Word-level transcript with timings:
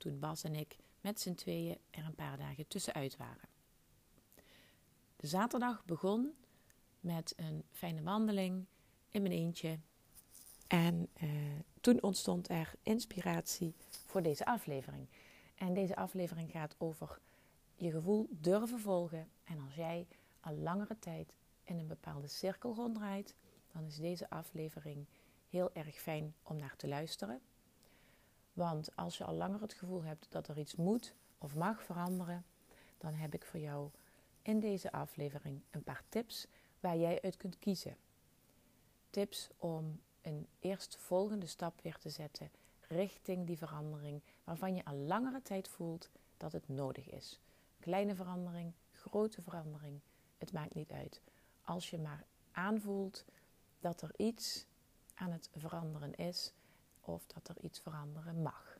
toen 0.00 0.18
Bas 0.18 0.44
en 0.44 0.54
ik 0.54 0.76
met 1.00 1.20
z'n 1.20 1.34
tweeën 1.34 1.78
er 1.90 2.04
een 2.04 2.14
paar 2.14 2.36
dagen 2.36 2.68
tussenuit 2.68 3.16
waren. 3.16 3.48
De 5.16 5.26
zaterdag 5.26 5.84
begon 5.84 6.34
met 7.00 7.32
een 7.36 7.64
fijne 7.70 8.02
wandeling 8.02 8.66
in 9.08 9.22
mijn 9.22 9.34
eentje. 9.34 9.78
En 10.66 11.08
eh, 11.12 11.28
toen 11.80 12.02
ontstond 12.02 12.48
er 12.48 12.74
inspiratie 12.82 13.74
voor 14.06 14.22
deze 14.22 14.44
aflevering. 14.44 15.08
En 15.54 15.74
deze 15.74 15.96
aflevering 15.96 16.50
gaat 16.50 16.74
over 16.78 17.20
je 17.74 17.90
gevoel 17.90 18.28
durven 18.30 18.80
volgen. 18.80 19.28
En 19.44 19.60
als 19.60 19.74
jij 19.74 20.06
al 20.40 20.54
langere 20.54 20.98
tijd 20.98 21.36
in 21.64 21.78
een 21.78 21.86
bepaalde 21.86 22.28
cirkel 22.28 22.74
ronddraait, 22.74 23.34
dan 23.72 23.84
is 23.84 23.96
deze 23.96 24.30
aflevering 24.30 25.06
heel 25.48 25.70
erg 25.72 25.94
fijn 25.94 26.34
om 26.42 26.56
naar 26.56 26.76
te 26.76 26.88
luisteren. 26.88 27.40
Want 28.60 28.96
als 28.96 29.18
je 29.18 29.24
al 29.24 29.34
langer 29.34 29.60
het 29.60 29.72
gevoel 29.72 30.02
hebt 30.02 30.26
dat 30.30 30.48
er 30.48 30.58
iets 30.58 30.76
moet 30.76 31.14
of 31.38 31.54
mag 31.54 31.82
veranderen, 31.82 32.44
dan 32.98 33.14
heb 33.14 33.34
ik 33.34 33.44
voor 33.44 33.60
jou 33.60 33.90
in 34.42 34.60
deze 34.60 34.92
aflevering 34.92 35.60
een 35.70 35.82
paar 35.82 36.02
tips 36.08 36.46
waar 36.80 36.96
jij 36.96 37.22
uit 37.22 37.36
kunt 37.36 37.58
kiezen. 37.58 37.96
Tips 39.10 39.48
om 39.58 40.00
een 40.22 40.46
eerstvolgende 40.58 41.46
stap 41.46 41.80
weer 41.82 41.98
te 41.98 42.10
zetten 42.10 42.50
richting 42.88 43.46
die 43.46 43.58
verandering 43.58 44.22
waarvan 44.44 44.74
je 44.74 44.84
al 44.84 44.96
langere 44.96 45.42
tijd 45.42 45.68
voelt 45.68 46.10
dat 46.36 46.52
het 46.52 46.68
nodig 46.68 47.10
is. 47.10 47.40
Kleine 47.78 48.14
verandering, 48.14 48.72
grote 48.92 49.42
verandering, 49.42 50.00
het 50.38 50.52
maakt 50.52 50.74
niet 50.74 50.90
uit. 50.90 51.20
Als 51.62 51.90
je 51.90 51.98
maar 51.98 52.24
aanvoelt 52.52 53.24
dat 53.80 54.02
er 54.02 54.10
iets 54.16 54.66
aan 55.14 55.32
het 55.32 55.50
veranderen 55.56 56.14
is 56.14 56.52
of 57.12 57.26
dat 57.26 57.48
er 57.48 57.64
iets 57.64 57.80
veranderen 57.80 58.42
mag. 58.42 58.78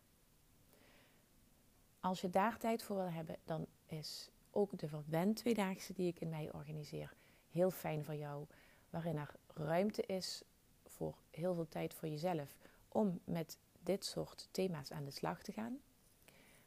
Als 2.01 2.21
je 2.21 2.31
daar 2.31 2.59
tijd 2.59 2.83
voor 2.83 2.97
wil 2.97 3.11
hebben, 3.11 3.37
dan 3.45 3.67
is 3.87 4.31
ook 4.51 4.79
de 4.79 4.89
Verwend 4.89 5.37
Tweedaagse 5.37 5.93
die 5.93 6.09
ik 6.09 6.21
in 6.21 6.29
mei 6.29 6.51
organiseer 6.51 7.15
heel 7.51 7.71
fijn 7.71 8.05
voor 8.05 8.15
jou. 8.15 8.47
Waarin 8.91 9.17
er 9.17 9.35
ruimte 9.55 10.03
is 10.03 10.43
voor 10.87 11.17
heel 11.31 11.55
veel 11.55 11.69
tijd 11.69 11.95
voor 11.95 12.09
jezelf 12.09 12.57
om 12.89 13.21
met 13.25 13.59
dit 13.83 14.05
soort 14.05 14.49
thema's 14.51 14.93
aan 14.93 15.05
de 15.05 15.11
slag 15.11 15.43
te 15.43 15.53
gaan. 15.53 15.79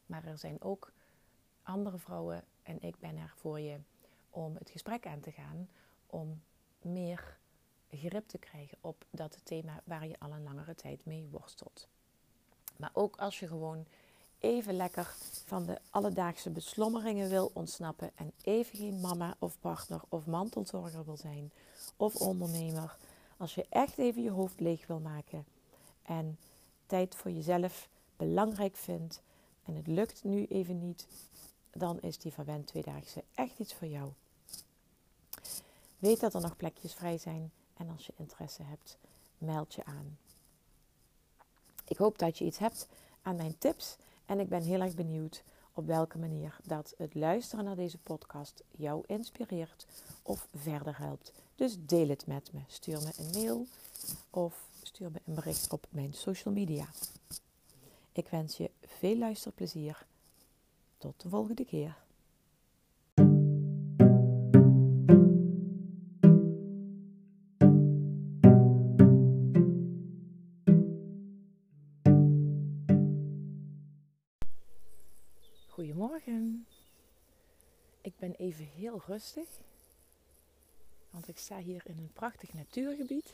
Maar 0.05 0.25
er 0.25 0.37
zijn 0.37 0.61
ook 0.61 0.91
andere 1.63 1.97
vrouwen 1.97 2.43
en 2.63 2.81
ik 2.81 2.99
ben 2.99 3.17
er 3.17 3.33
voor 3.35 3.59
je 3.59 3.79
om 4.29 4.55
het 4.55 4.69
gesprek 4.69 5.05
aan 5.05 5.19
te 5.19 5.31
gaan, 5.31 5.69
om 6.07 6.41
meer 6.81 7.37
grip 7.97 8.27
te 8.27 8.37
krijgen 8.37 8.77
op 8.81 9.05
dat 9.09 9.37
thema 9.43 9.81
waar 9.83 10.07
je 10.07 10.19
al 10.19 10.31
een 10.31 10.43
langere 10.43 10.75
tijd 10.75 11.05
mee 11.05 11.27
worstelt. 11.31 11.87
Maar 12.77 12.91
ook 12.93 13.15
als 13.17 13.39
je 13.39 13.47
gewoon 13.47 13.85
even 14.39 14.75
lekker 14.75 15.15
van 15.45 15.65
de 15.65 15.79
alledaagse 15.89 16.49
beslommeringen 16.49 17.29
wil 17.29 17.51
ontsnappen 17.53 18.11
en 18.15 18.31
even 18.43 18.77
geen 18.77 18.99
mama 18.99 19.35
of 19.39 19.59
partner 19.59 20.01
of 20.09 20.25
mantelzorger 20.25 21.05
wil 21.05 21.17
zijn 21.17 21.51
of 21.97 22.15
ondernemer. 22.15 22.97
Als 23.37 23.55
je 23.55 23.65
echt 23.69 23.97
even 23.97 24.21
je 24.21 24.31
hoofd 24.31 24.59
leeg 24.59 24.87
wil 24.87 24.99
maken 24.99 25.45
en 26.01 26.37
tijd 26.85 27.15
voor 27.15 27.31
jezelf 27.31 27.89
belangrijk 28.17 28.75
vindt 28.75 29.21
en 29.63 29.75
het 29.75 29.87
lukt 29.87 30.23
nu 30.23 30.45
even 30.45 30.79
niet, 30.79 31.07
dan 31.71 32.01
is 32.01 32.17
die 32.17 32.33
verwend 32.33 32.67
tweedaagse 32.67 33.23
echt 33.35 33.59
iets 33.59 33.73
voor 33.73 33.87
jou. 33.87 34.11
Weet 35.99 36.19
dat 36.19 36.33
er 36.33 36.41
nog 36.41 36.55
plekjes 36.55 36.93
vrij 36.93 37.17
zijn 37.17 37.51
en 37.83 37.89
als 37.89 38.05
je 38.05 38.13
interesse 38.17 38.63
hebt, 38.63 38.97
meld 39.37 39.73
je 39.73 39.85
aan. 39.85 40.17
Ik 41.87 41.97
hoop 41.97 42.17
dat 42.17 42.37
je 42.37 42.45
iets 42.45 42.57
hebt 42.57 42.87
aan 43.21 43.35
mijn 43.35 43.57
tips 43.57 43.95
en 44.25 44.39
ik 44.39 44.49
ben 44.49 44.61
heel 44.61 44.81
erg 44.81 44.95
benieuwd 44.95 45.43
op 45.73 45.85
welke 45.85 46.17
manier 46.17 46.57
dat 46.63 46.93
het 46.97 47.15
luisteren 47.15 47.65
naar 47.65 47.75
deze 47.75 47.97
podcast 47.97 48.63
jou 48.71 49.03
inspireert 49.07 49.87
of 50.21 50.47
verder 50.53 50.97
helpt. 50.97 51.31
Dus 51.55 51.77
deel 51.79 52.09
het 52.09 52.27
met 52.27 52.53
me. 52.53 52.59
Stuur 52.67 53.01
me 53.01 53.11
een 53.17 53.41
mail 53.41 53.67
of 54.29 54.67
stuur 54.81 55.11
me 55.11 55.21
een 55.25 55.33
bericht 55.35 55.71
op 55.71 55.87
mijn 55.89 56.13
social 56.13 56.53
media. 56.53 56.85
Ik 58.11 58.27
wens 58.27 58.57
je 58.57 58.71
veel 58.85 59.17
luisterplezier. 59.17 60.05
Tot 60.97 61.21
de 61.21 61.29
volgende 61.29 61.65
keer. 61.65 62.02
Goedemorgen. 75.83 76.67
Ik 78.01 78.17
ben 78.17 78.35
even 78.35 78.65
heel 78.65 79.01
rustig, 79.05 79.49
want 81.09 81.27
ik 81.27 81.37
sta 81.37 81.57
hier 81.57 81.81
in 81.85 81.97
een 81.97 82.11
prachtig 82.13 82.53
natuurgebied. 82.53 83.33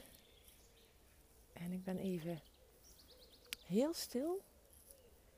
En 1.54 1.72
ik 1.72 1.84
ben 1.84 1.98
even 1.98 2.42
heel 3.66 3.94
stil 3.94 4.42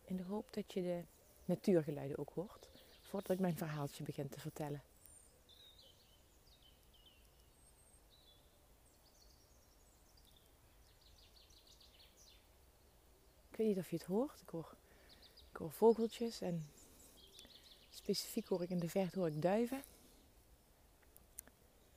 in 0.05 0.15
de 0.15 0.23
hoop 0.23 0.53
dat 0.53 0.73
je 0.73 0.81
de 0.81 1.03
natuurgeluiden 1.45 2.17
ook 2.17 2.31
hoort, 2.33 2.69
voordat 3.01 3.31
ik 3.31 3.39
mijn 3.39 3.57
verhaaltje 3.57 4.03
begin 4.03 4.29
te 4.29 4.39
vertellen. 4.39 4.83
Ik 13.49 13.57
weet 13.57 13.67
niet 13.67 13.77
of 13.77 13.89
je 13.89 13.95
het 13.95 14.05
hoort. 14.05 14.41
Ik 14.41 14.49
hoor, 14.49 14.75
ik 15.51 15.57
hoor 15.57 15.71
vogeltjes 15.71 16.41
en 16.41 16.65
specifiek 17.91 18.47
hoor 18.47 18.61
ik 18.61 18.69
in 18.69 18.79
de 18.79 18.89
verte 18.89 19.19
hoor 19.19 19.27
ik 19.27 19.41
duiven. 19.41 19.83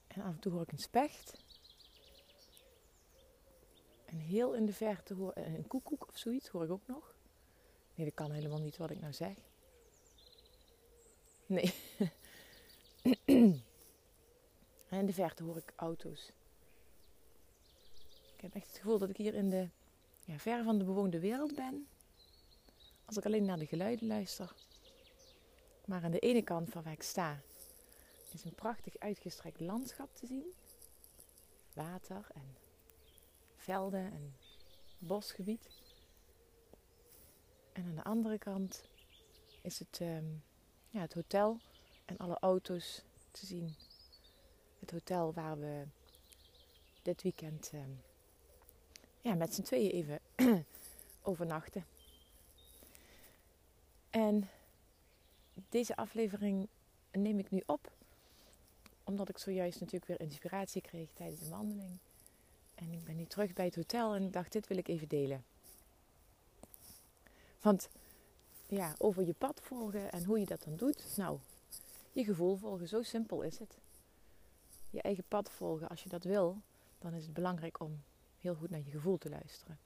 En 0.07 0.23
af 0.23 0.35
en 0.35 0.39
toe 0.39 0.53
hoor 0.53 0.63
ik 0.63 0.73
een 0.73 0.79
specht. 0.79 1.43
En 4.05 4.19
heel 4.19 4.55
in 4.55 4.67
de 4.67 4.73
verte 4.73 5.15
hoor 5.15 5.33
ik 5.37 5.47
een 5.47 5.67
koekoek 5.67 6.09
of 6.09 6.19
zoiets 6.19 6.49
hoor 6.49 6.65
ik 6.65 6.71
ook 6.71 6.87
nog. 6.87 7.15
Nee, 7.95 8.07
dat 8.07 8.15
kan 8.15 8.31
helemaal 8.31 8.61
niet 8.61 8.77
wat 8.77 8.91
ik 8.91 9.01
nou 9.01 9.13
zeg. 9.13 9.37
Nee. 11.47 11.75
en 14.89 14.99
in 14.99 15.07
de 15.07 15.13
verte 15.13 15.43
hoor 15.43 15.57
ik 15.57 15.73
auto's. 15.77 16.33
Ik 18.35 18.41
heb 18.41 18.55
echt 18.55 18.67
het 18.67 18.77
gevoel 18.77 18.99
dat 18.99 19.09
ik 19.09 19.17
hier 19.17 19.35
in 19.35 19.51
de 19.51 19.69
ja, 20.25 20.39
ver 20.39 20.65
van 20.65 20.79
de 20.79 20.85
bewoonde 20.85 21.21
wereld 21.21 21.55
ben. 21.55 21.89
Als 23.05 23.17
ik 23.17 23.25
alleen 23.25 23.45
naar 23.45 23.59
de 23.59 23.67
geluiden 23.67 24.07
luister. 24.07 24.55
Maar 25.85 26.05
aan 26.05 26.11
de 26.11 26.19
ene 26.19 26.43
kant 26.43 26.71
van 26.71 26.83
waar 26.83 26.93
ik 26.93 27.03
sta 27.03 27.41
is 28.33 28.45
een 28.45 28.55
prachtig 28.55 28.99
uitgestrekt 28.99 29.61
landschap 29.61 30.15
te 30.15 30.27
zien. 30.27 30.55
Water 31.73 32.27
en 32.35 32.57
velden 33.57 34.13
en 34.13 34.35
bosgebied. 34.99 35.69
En 37.73 37.85
aan 37.85 37.95
de 37.95 38.05
andere 38.05 38.39
kant 38.39 38.85
is 39.63 39.79
het, 39.79 39.99
ehm, 40.01 40.25
ja, 40.91 41.01
het 41.01 41.15
hotel 41.15 41.61
en 42.05 42.17
alle 42.17 42.39
auto's 42.39 43.03
te 43.31 43.47
zien. 43.47 43.75
Het 44.79 44.91
hotel 44.91 45.33
waar 45.33 45.59
we 45.59 45.85
dit 47.03 47.23
weekend 47.23 47.71
ehm, 47.73 47.91
ja, 49.21 49.35
met 49.35 49.55
z'n 49.55 49.63
tweeën 49.63 49.91
even 49.91 50.21
overnachten. 51.23 51.87
En 54.11 54.49
deze 55.69 55.97
aflevering 55.97 56.69
neem 57.13 57.39
ik 57.39 57.51
nu 57.51 57.63
op. 57.67 57.93
Omdat 59.05 59.29
ik 59.29 59.39
zojuist 59.39 59.81
natuurlijk 59.81 60.07
weer 60.07 60.21
inspiratie 60.21 60.83
kreeg 60.83 61.13
tijdens 61.13 61.41
de 61.41 61.49
wandeling. 61.49 61.99
En 62.75 62.93
ik 62.93 63.05
ben 63.05 63.17
nu 63.17 63.25
terug 63.25 63.53
bij 63.53 63.65
het 63.65 63.75
hotel 63.75 64.15
en 64.15 64.23
ik 64.23 64.33
dacht, 64.33 64.53
dit 64.53 64.67
wil 64.67 64.77
ik 64.77 64.89
even 64.89 65.09
delen. 65.09 65.45
Want 67.61 67.89
ja, 68.69 68.95
over 68.99 69.27
je 69.27 69.35
pad 69.35 69.61
volgen 69.63 70.13
en 70.13 70.25
hoe 70.25 70.39
je 70.39 70.47
dat 70.47 70.63
dan 70.65 70.77
doet. 70.77 71.17
Nou, 71.17 71.39
je 72.13 72.25
gevoel 72.25 72.57
volgen, 72.57 72.89
zo 72.89 73.03
simpel 73.03 73.43
is 73.43 73.59
het. 73.59 73.79
Je 74.91 75.03
eigen 75.03 75.25
pad 75.29 75.51
volgen, 75.51 75.89
als 75.89 76.03
je 76.03 76.09
dat 76.09 76.25
wil, 76.25 76.57
dan 76.99 77.13
is 77.13 77.25
het 77.25 77.35
belangrijk 77.35 77.81
om 77.81 78.03
heel 78.41 78.55
goed 78.55 78.71
naar 78.71 78.83
je 78.85 78.91
gevoel 78.91 79.19
te 79.19 79.29
luisteren. 79.29 79.79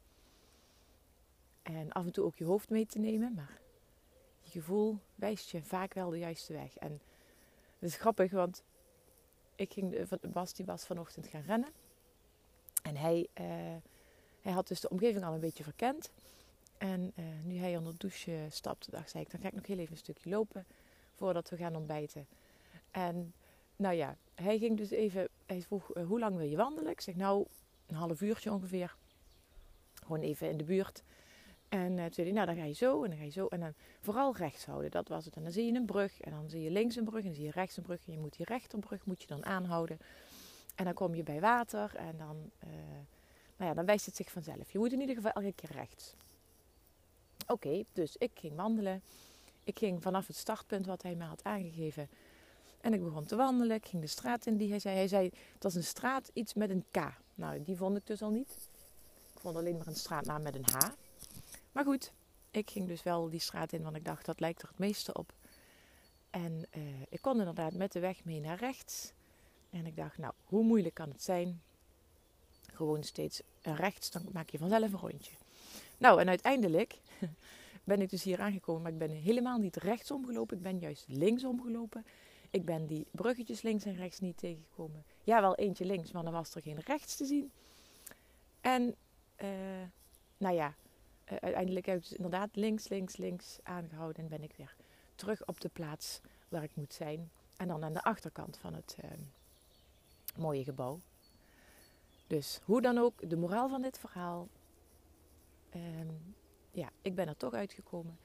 En 1.62 1.92
af 1.92 2.04
en 2.04 2.12
toe 2.12 2.24
ook 2.24 2.36
je 2.36 2.44
hoofd 2.44 2.70
mee 2.70 2.86
te 2.86 2.98
nemen, 2.98 3.34
maar 3.34 3.60
gevoel 4.50 4.98
wijst 5.14 5.50
je 5.50 5.62
vaak 5.62 5.94
wel 5.94 6.10
de 6.10 6.18
juiste 6.18 6.52
weg. 6.52 6.76
En 6.76 7.00
het 7.78 7.88
is 7.88 7.96
grappig, 7.96 8.30
want 8.30 8.62
ik 9.54 9.72
ging, 9.72 10.08
Bas 10.32 10.52
die 10.52 10.64
was 10.64 10.86
vanochtend 10.86 11.26
gaan 11.26 11.42
rennen. 11.42 11.72
En 12.82 12.96
hij, 12.96 13.28
uh, 13.40 13.46
hij 14.40 14.52
had 14.52 14.68
dus 14.68 14.80
de 14.80 14.88
omgeving 14.88 15.24
al 15.24 15.34
een 15.34 15.40
beetje 15.40 15.62
verkend. 15.62 16.10
En 16.78 17.12
uh, 17.16 17.24
nu 17.44 17.56
hij 17.56 17.76
onder 17.76 17.92
de 17.92 17.98
douche 17.98 18.46
stapte, 18.50 18.90
dacht 18.90 19.14
ik, 19.14 19.30
dan 19.30 19.40
ga 19.40 19.46
ik 19.46 19.54
nog 19.54 19.66
heel 19.66 19.78
even 19.78 19.92
een 19.92 19.98
stukje 19.98 20.30
lopen 20.30 20.66
voordat 21.14 21.50
we 21.50 21.56
gaan 21.56 21.76
ontbijten. 21.76 22.26
En 22.90 23.34
nou 23.76 23.94
ja, 23.94 24.16
hij 24.34 24.58
ging 24.58 24.76
dus 24.76 24.90
even, 24.90 25.28
hij 25.46 25.62
vroeg, 25.62 25.90
hoe 26.06 26.18
lang 26.18 26.36
wil 26.36 26.46
je 26.46 26.56
wandelen? 26.56 26.90
Ik 26.90 27.00
zeg, 27.00 27.14
nou, 27.14 27.46
een 27.86 27.94
half 27.94 28.20
uurtje 28.20 28.52
ongeveer. 28.52 28.96
Gewoon 29.94 30.20
even 30.20 30.50
in 30.50 30.56
de 30.56 30.64
buurt. 30.64 31.02
En 31.68 31.92
uh, 31.92 32.04
toen 32.04 32.12
zei 32.12 32.26
hij, 32.26 32.36
nou 32.36 32.46
dan 32.46 32.56
ga 32.56 32.64
je 32.64 32.72
zo 32.72 33.02
en 33.02 33.10
dan 33.10 33.18
ga 33.18 33.24
je 33.24 33.30
zo. 33.30 33.46
En 33.46 33.60
dan 33.60 33.72
vooral 34.00 34.36
rechts 34.36 34.66
houden, 34.66 34.90
dat 34.90 35.08
was 35.08 35.24
het. 35.24 35.36
En 35.36 35.42
dan 35.42 35.52
zie 35.52 35.72
je 35.72 35.78
een 35.78 35.86
brug 35.86 36.20
en 36.20 36.30
dan 36.30 36.48
zie 36.48 36.62
je 36.62 36.70
links 36.70 36.96
een 36.96 37.04
brug 37.04 37.20
en 37.20 37.26
dan 37.26 37.34
zie 37.34 37.44
je 37.44 37.50
rechts 37.50 37.76
een 37.76 37.82
brug. 37.82 38.06
En 38.06 38.12
je 38.12 38.18
moet 38.18 38.36
die 38.36 38.46
rechterbrug 38.46 39.04
moet 39.04 39.20
je 39.20 39.26
dan 39.26 39.44
aanhouden. 39.44 39.98
En 40.74 40.84
dan 40.84 40.94
kom 40.94 41.14
je 41.14 41.22
bij 41.22 41.40
water 41.40 41.94
en 41.96 42.16
dan, 42.16 42.50
uh, 42.64 42.70
nou 43.56 43.70
ja, 43.70 43.74
dan 43.74 43.84
wijst 43.84 44.06
het 44.06 44.16
zich 44.16 44.30
vanzelf. 44.30 44.72
Je 44.72 44.78
moet 44.78 44.92
in 44.92 45.00
ieder 45.00 45.14
geval 45.14 45.30
elke 45.32 45.52
keer 45.52 45.72
rechts. 45.72 46.14
Oké, 47.46 47.84
dus 47.92 48.16
ik 48.16 48.30
ging 48.34 48.56
wandelen. 48.56 49.02
Ik 49.64 49.78
ging 49.78 50.02
vanaf 50.02 50.26
het 50.26 50.36
startpunt 50.36 50.86
wat 50.86 51.02
hij 51.02 51.14
me 51.14 51.24
had 51.24 51.44
aangegeven. 51.44 52.08
En 52.80 52.92
ik 52.92 53.02
begon 53.04 53.24
te 53.24 53.36
wandelen. 53.36 53.76
Ik 53.76 53.86
ging 53.86 54.02
de 54.02 54.08
straat 54.08 54.46
in 54.46 54.56
die 54.56 54.70
hij 54.70 54.78
zei. 54.78 54.96
Hij 54.96 55.08
zei, 55.08 55.24
het 55.52 55.62
was 55.62 55.74
een 55.74 55.84
straat 55.84 56.30
iets 56.32 56.54
met 56.54 56.70
een 56.70 56.84
K. 56.90 56.96
Nou, 57.34 57.62
die 57.62 57.76
vond 57.76 57.96
ik 57.96 58.06
dus 58.06 58.22
al 58.22 58.30
niet. 58.30 58.56
Ik 59.34 59.40
vond 59.40 59.56
alleen 59.56 59.76
maar 59.76 59.86
een 59.86 59.94
straatnaam 59.94 60.42
met 60.42 60.54
een 60.54 60.64
H. 60.64 60.88
Maar 61.78 61.86
goed, 61.86 62.12
ik 62.50 62.70
ging 62.70 62.88
dus 62.88 63.02
wel 63.02 63.28
die 63.28 63.40
straat 63.40 63.72
in, 63.72 63.82
want 63.82 63.96
ik 63.96 64.04
dacht, 64.04 64.24
dat 64.24 64.40
lijkt 64.40 64.62
er 64.62 64.68
het 64.68 64.78
meeste 64.78 65.14
op. 65.14 65.32
En 66.30 66.64
uh, 66.76 66.82
ik 67.08 67.20
kon 67.20 67.38
inderdaad 67.38 67.74
met 67.74 67.92
de 67.92 68.00
weg 68.00 68.24
mee 68.24 68.40
naar 68.40 68.58
rechts. 68.58 69.12
En 69.70 69.86
ik 69.86 69.96
dacht, 69.96 70.18
nou, 70.18 70.32
hoe 70.44 70.64
moeilijk 70.64 70.94
kan 70.94 71.08
het 71.08 71.22
zijn? 71.22 71.62
Gewoon 72.72 73.02
steeds 73.02 73.42
rechts, 73.62 74.10
dan 74.10 74.28
maak 74.32 74.50
je 74.50 74.58
vanzelf 74.58 74.92
een 74.92 74.98
rondje. 74.98 75.32
Nou, 75.98 76.20
en 76.20 76.28
uiteindelijk 76.28 76.98
ben 77.84 78.00
ik 78.00 78.10
dus 78.10 78.22
hier 78.22 78.40
aangekomen, 78.40 78.82
maar 78.82 78.92
ik 78.92 78.98
ben 78.98 79.10
helemaal 79.10 79.58
niet 79.58 79.76
rechtsom 79.76 80.26
gelopen. 80.26 80.56
Ik 80.56 80.62
ben 80.62 80.78
juist 80.78 81.04
linksom 81.08 81.62
gelopen. 81.62 82.06
Ik 82.50 82.64
ben 82.64 82.86
die 82.86 83.06
bruggetjes 83.10 83.62
links 83.62 83.84
en 83.84 83.96
rechts 83.96 84.20
niet 84.20 84.38
tegengekomen. 84.38 85.04
Ja, 85.24 85.40
wel 85.40 85.54
eentje 85.54 85.84
links, 85.84 86.12
maar 86.12 86.22
dan 86.22 86.32
was 86.32 86.54
er 86.54 86.62
geen 86.62 86.80
rechts 86.80 87.16
te 87.16 87.24
zien. 87.24 87.50
En, 88.60 88.94
uh, 89.42 89.48
nou 90.38 90.54
ja, 90.54 90.74
uh, 91.32 91.38
uiteindelijk 91.38 91.86
heb 91.86 91.96
ik 91.96 92.02
dus 92.02 92.12
inderdaad 92.12 92.56
links, 92.56 92.88
links, 92.88 93.16
links 93.16 93.58
aangehouden. 93.62 94.22
En 94.22 94.28
ben 94.28 94.42
ik 94.42 94.52
weer 94.56 94.76
terug 95.14 95.46
op 95.46 95.60
de 95.60 95.68
plaats 95.68 96.20
waar 96.48 96.62
ik 96.62 96.76
moet 96.76 96.94
zijn. 96.94 97.30
En 97.56 97.68
dan 97.68 97.84
aan 97.84 97.92
de 97.92 98.02
achterkant 98.02 98.56
van 98.56 98.74
het 98.74 98.96
uh, 99.04 99.10
mooie 100.36 100.64
gebouw. 100.64 101.00
Dus 102.26 102.60
hoe 102.64 102.80
dan 102.80 102.98
ook, 102.98 103.30
de 103.30 103.36
moraal 103.36 103.68
van 103.68 103.82
dit 103.82 103.98
verhaal. 103.98 104.48
Ehm, 105.70 106.14
ja, 106.70 106.90
ik 107.02 107.14
ben 107.14 107.28
er 107.28 107.36
toch 107.36 107.52
uitgekomen. 107.52 108.18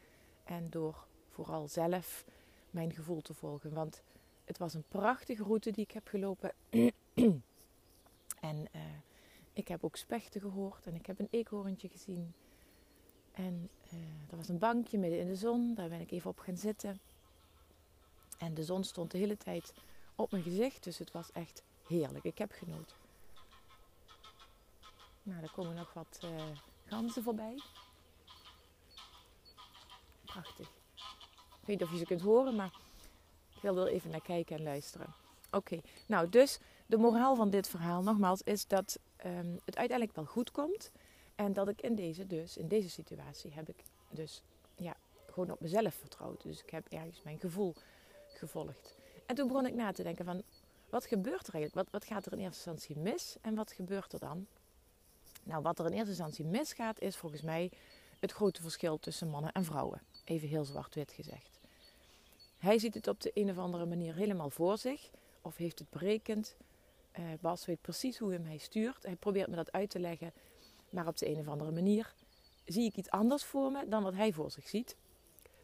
En 0.43 0.69
door 0.69 1.07
vooral 1.29 1.67
zelf 1.67 2.25
mijn 2.69 2.93
gevoel 2.93 3.21
te 3.21 3.33
volgen. 3.33 3.73
Want 3.73 4.03
het 4.45 4.57
was 4.57 4.73
een 4.73 4.87
prachtige 4.87 5.43
route 5.43 5.71
die 5.71 5.83
ik 5.83 5.91
heb 5.91 6.07
gelopen. 6.07 6.51
en 8.49 8.67
uh, 8.75 8.81
ik 9.53 9.67
heb 9.67 9.83
ook 9.83 9.95
spechten 9.95 10.41
gehoord 10.41 10.87
en 10.87 10.95
ik 10.95 11.05
heb 11.05 11.19
een 11.19 11.27
eekhoorntje 11.31 11.89
gezien. 11.89 12.33
En 13.33 13.69
uh, 13.93 13.99
er 14.29 14.37
was 14.37 14.47
een 14.47 14.57
bankje 14.57 14.97
midden 14.97 15.19
in 15.19 15.27
de 15.27 15.35
zon, 15.35 15.73
daar 15.75 15.89
ben 15.89 16.01
ik 16.01 16.11
even 16.11 16.29
op 16.29 16.39
gaan 16.39 16.57
zitten. 16.57 16.99
En 18.37 18.53
de 18.53 18.63
zon 18.63 18.83
stond 18.83 19.11
de 19.11 19.17
hele 19.17 19.37
tijd 19.37 19.73
op 20.15 20.31
mijn 20.31 20.43
gezicht, 20.43 20.83
dus 20.83 20.97
het 20.97 21.11
was 21.11 21.31
echt 21.31 21.63
heerlijk. 21.87 22.23
Ik 22.23 22.37
heb 22.37 22.51
genoten. 22.51 22.95
Nou, 25.23 25.43
er 25.43 25.51
komen 25.51 25.75
nog 25.75 25.93
wat 25.93 26.19
uh, 26.23 26.43
ganzen 26.85 27.23
voorbij. 27.23 27.61
Prachtig. 30.25 30.67
Ik 31.61 31.69
weet 31.69 31.79
niet 31.79 31.83
of 31.83 31.91
je 31.91 31.97
ze 31.97 32.05
kunt 32.05 32.21
horen, 32.21 32.55
maar 32.55 32.73
ik 33.55 33.61
wil 33.61 33.77
er 33.77 33.87
even 33.87 34.09
naar 34.09 34.21
kijken 34.21 34.55
en 34.57 34.63
luisteren. 34.63 35.13
Oké, 35.51 35.81
nou 36.07 36.29
dus 36.29 36.59
de 36.85 36.97
moraal 36.97 37.35
van 37.35 37.49
dit 37.49 37.67
verhaal 37.67 38.03
nogmaals 38.03 38.41
is 38.41 38.67
dat 38.67 38.99
um, 39.25 39.59
het 39.65 39.77
uiteindelijk 39.77 40.15
wel 40.15 40.25
goed 40.25 40.51
komt. 40.51 40.91
En 41.35 41.53
dat 41.53 41.67
ik 41.67 41.81
in 41.81 41.95
deze 41.95 42.27
dus, 42.27 42.57
in 42.57 42.67
deze 42.67 42.89
situatie 42.89 43.51
heb 43.53 43.69
ik 43.69 43.83
dus 44.09 44.41
ja, 44.75 44.95
gewoon 45.29 45.51
op 45.51 45.59
mezelf 45.59 45.93
vertrouwd. 45.93 46.43
Dus 46.43 46.63
ik 46.63 46.69
heb 46.69 46.87
ergens 46.89 47.21
mijn 47.23 47.39
gevoel 47.39 47.73
gevolgd. 48.27 48.95
En 49.25 49.35
toen 49.35 49.47
begon 49.47 49.65
ik 49.65 49.73
na 49.73 49.91
te 49.91 50.03
denken 50.03 50.25
van, 50.25 50.43
wat 50.89 51.05
gebeurt 51.05 51.47
er 51.47 51.53
eigenlijk? 51.53 51.73
Wat, 51.73 52.01
wat 52.01 52.05
gaat 52.05 52.25
er 52.25 52.31
in 52.31 52.39
eerste 52.39 52.69
instantie 52.69 53.03
mis 53.03 53.35
en 53.41 53.55
wat 53.55 53.71
gebeurt 53.71 54.13
er 54.13 54.19
dan? 54.19 54.47
Nou, 55.43 55.61
wat 55.61 55.79
er 55.79 55.85
in 55.85 55.91
eerste 55.91 56.09
instantie 56.09 56.45
misgaat 56.45 56.99
is 56.99 57.15
volgens 57.15 57.41
mij 57.41 57.71
het 58.19 58.31
grote 58.31 58.61
verschil 58.61 58.99
tussen 58.99 59.29
mannen 59.29 59.51
en 59.51 59.65
vrouwen. 59.65 60.01
Even 60.23 60.47
heel 60.47 60.65
zwart-wit 60.65 61.11
gezegd. 61.11 61.59
Hij 62.57 62.79
ziet 62.79 62.93
het 62.93 63.07
op 63.07 63.21
de 63.21 63.31
een 63.33 63.49
of 63.49 63.57
andere 63.57 63.85
manier 63.85 64.15
helemaal 64.15 64.49
voor 64.49 64.77
zich 64.77 65.09
of 65.41 65.57
heeft 65.57 65.79
het 65.79 65.89
berekend. 65.89 66.55
Uh, 67.19 67.25
Bas 67.41 67.65
weet 67.65 67.81
precies 67.81 68.17
hoe 68.17 68.29
hij 68.29 68.39
mij 68.39 68.57
stuurt. 68.57 69.03
Hij 69.03 69.15
probeert 69.15 69.47
me 69.47 69.55
dat 69.55 69.71
uit 69.71 69.89
te 69.89 69.99
leggen, 69.99 70.33
maar 70.93 71.07
op 71.07 71.17
de 71.17 71.29
een 71.29 71.39
of 71.39 71.47
andere 71.47 71.71
manier 71.71 72.13
zie 72.65 72.85
ik 72.85 72.95
iets 72.95 73.09
anders 73.09 73.43
voor 73.43 73.71
me 73.71 73.87
dan 73.87 74.03
wat 74.03 74.13
hij 74.13 74.33
voor 74.33 74.51
zich 74.51 74.67
ziet. 74.67 74.95